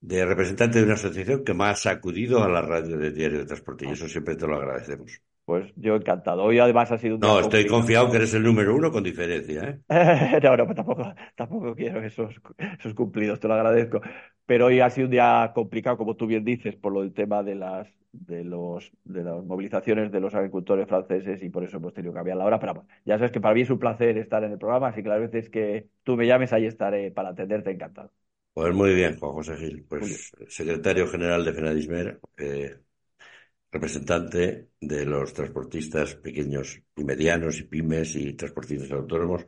de 0.00 0.24
representante 0.24 0.78
de 0.78 0.84
una 0.84 0.94
asociación 0.94 1.44
que 1.44 1.54
más 1.54 1.86
ha 1.86 1.90
acudido 1.92 2.42
a 2.42 2.48
la 2.48 2.62
radio 2.62 2.96
de 2.96 3.12
Diario 3.12 3.38
de 3.38 3.46
Transporte 3.46 3.86
y 3.86 3.90
eso 3.90 4.08
siempre 4.08 4.36
te 4.36 4.46
lo 4.46 4.56
agradecemos. 4.56 5.20
Pues 5.44 5.72
yo 5.76 5.96
encantado. 5.96 6.44
Hoy 6.44 6.58
además 6.58 6.92
ha 6.92 6.98
sido 6.98 7.14
un 7.14 7.20
No, 7.22 7.40
estoy 7.40 7.66
confiado 7.66 8.10
que 8.10 8.18
eres 8.18 8.34
el 8.34 8.42
número 8.42 8.74
uno 8.76 8.92
con 8.92 9.02
diferencia, 9.02 9.62
¿eh? 9.64 9.80
no, 10.42 10.56
no, 10.56 10.66
pues 10.66 10.76
tampoco, 10.76 11.14
tampoco 11.36 11.74
quiero 11.74 12.02
esos, 12.02 12.34
esos 12.78 12.94
cumplidos, 12.94 13.40
te 13.40 13.48
lo 13.48 13.54
agradezco. 13.54 14.02
Pero 14.44 14.66
hoy 14.66 14.80
ha 14.80 14.90
sido 14.90 15.06
un 15.06 15.12
día 15.12 15.50
complicado, 15.54 15.96
como 15.96 16.16
tú 16.16 16.26
bien 16.26 16.44
dices, 16.44 16.76
por 16.76 16.92
lo 16.92 17.00
del 17.00 17.14
tema 17.14 17.42
de 17.42 17.54
las 17.54 17.88
de 18.12 18.44
los 18.44 18.90
de 19.04 19.22
las 19.22 19.44
movilizaciones 19.44 20.10
de 20.12 20.20
los 20.20 20.34
agricultores 20.34 20.88
franceses 20.88 21.42
y 21.42 21.50
por 21.50 21.64
eso 21.64 21.76
hemos 21.78 21.94
tenido 21.94 22.12
que 22.12 22.18
cambiar 22.18 22.36
la 22.36 22.44
hora. 22.44 22.58
Pero 22.60 22.86
ya 23.06 23.16
sabes 23.16 23.32
que 23.32 23.40
para 23.40 23.54
mí 23.54 23.62
es 23.62 23.70
un 23.70 23.78
placer 23.78 24.18
estar 24.18 24.44
en 24.44 24.52
el 24.52 24.58
programa, 24.58 24.88
así 24.88 25.02
que 25.02 25.08
las 25.08 25.20
veces 25.20 25.48
que 25.50 25.88
tú 26.02 26.16
me 26.16 26.26
llames 26.26 26.52
ahí 26.52 26.66
estaré 26.66 27.10
para 27.10 27.30
atenderte 27.30 27.70
encantado. 27.70 28.10
Pues 28.58 28.74
muy 28.74 28.92
bien, 28.92 29.16
Juan 29.16 29.34
José 29.34 29.56
Gil. 29.56 29.84
Pues 29.88 30.32
secretario 30.48 31.06
general 31.06 31.44
de 31.44 31.52
Fenadismer, 31.52 32.20
eh, 32.36 32.80
representante 33.70 34.70
de 34.80 35.06
los 35.06 35.32
transportistas 35.32 36.16
pequeños 36.16 36.82
y 36.96 37.04
medianos 37.04 37.60
y 37.60 37.62
pymes 37.62 38.16
y 38.16 38.34
transportistas 38.34 38.90
autónomos, 38.90 39.46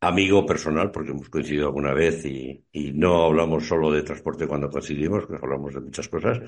amigo 0.00 0.44
personal, 0.44 0.90
porque 0.90 1.12
hemos 1.12 1.28
coincidido 1.28 1.66
alguna 1.68 1.94
vez 1.94 2.24
y, 2.24 2.64
no 2.94 3.26
hablamos 3.26 3.68
solo 3.68 3.92
de 3.92 4.02
transporte 4.02 4.48
cuando 4.48 4.68
coincidimos, 4.68 5.24
hablamos 5.40 5.74
de 5.74 5.80
muchas 5.80 6.08
cosas. 6.08 6.40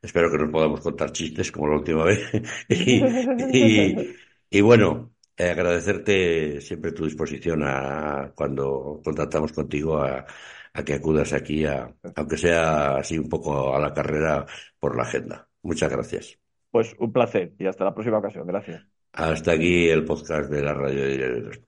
Espero 0.00 0.30
que 0.30 0.38
nos 0.38 0.50
podamos 0.50 0.80
contar 0.80 1.12
chistes 1.12 1.52
como 1.52 1.68
la 1.68 1.76
última 1.76 2.04
vez. 2.04 2.26
y, 4.50 4.60
bueno, 4.62 5.12
eh, 5.36 5.50
agradecerte 5.50 6.62
siempre 6.62 6.92
tu 6.92 7.04
disposición 7.04 7.64
a 7.64 8.32
cuando 8.34 9.02
contactamos 9.04 9.52
contigo 9.52 9.98
a 9.98 10.26
a 10.74 10.84
que 10.84 10.94
acudas 10.94 11.32
aquí, 11.32 11.64
a, 11.66 11.94
aunque 12.16 12.36
sea 12.36 12.96
así 12.96 13.18
un 13.18 13.28
poco 13.28 13.74
a 13.74 13.80
la 13.80 13.92
carrera 13.92 14.46
por 14.78 14.96
la 14.96 15.02
agenda. 15.02 15.48
Muchas 15.62 15.90
gracias. 15.90 16.38
Pues 16.70 16.94
un 16.98 17.12
placer 17.12 17.52
y 17.58 17.66
hasta 17.66 17.84
la 17.84 17.94
próxima 17.94 18.18
ocasión. 18.18 18.46
Gracias. 18.46 18.82
Hasta 19.12 19.52
aquí 19.52 19.88
el 19.88 20.04
podcast 20.04 20.50
de 20.50 20.62
la 20.62 20.72
radio 20.72 21.02
de 21.02 21.62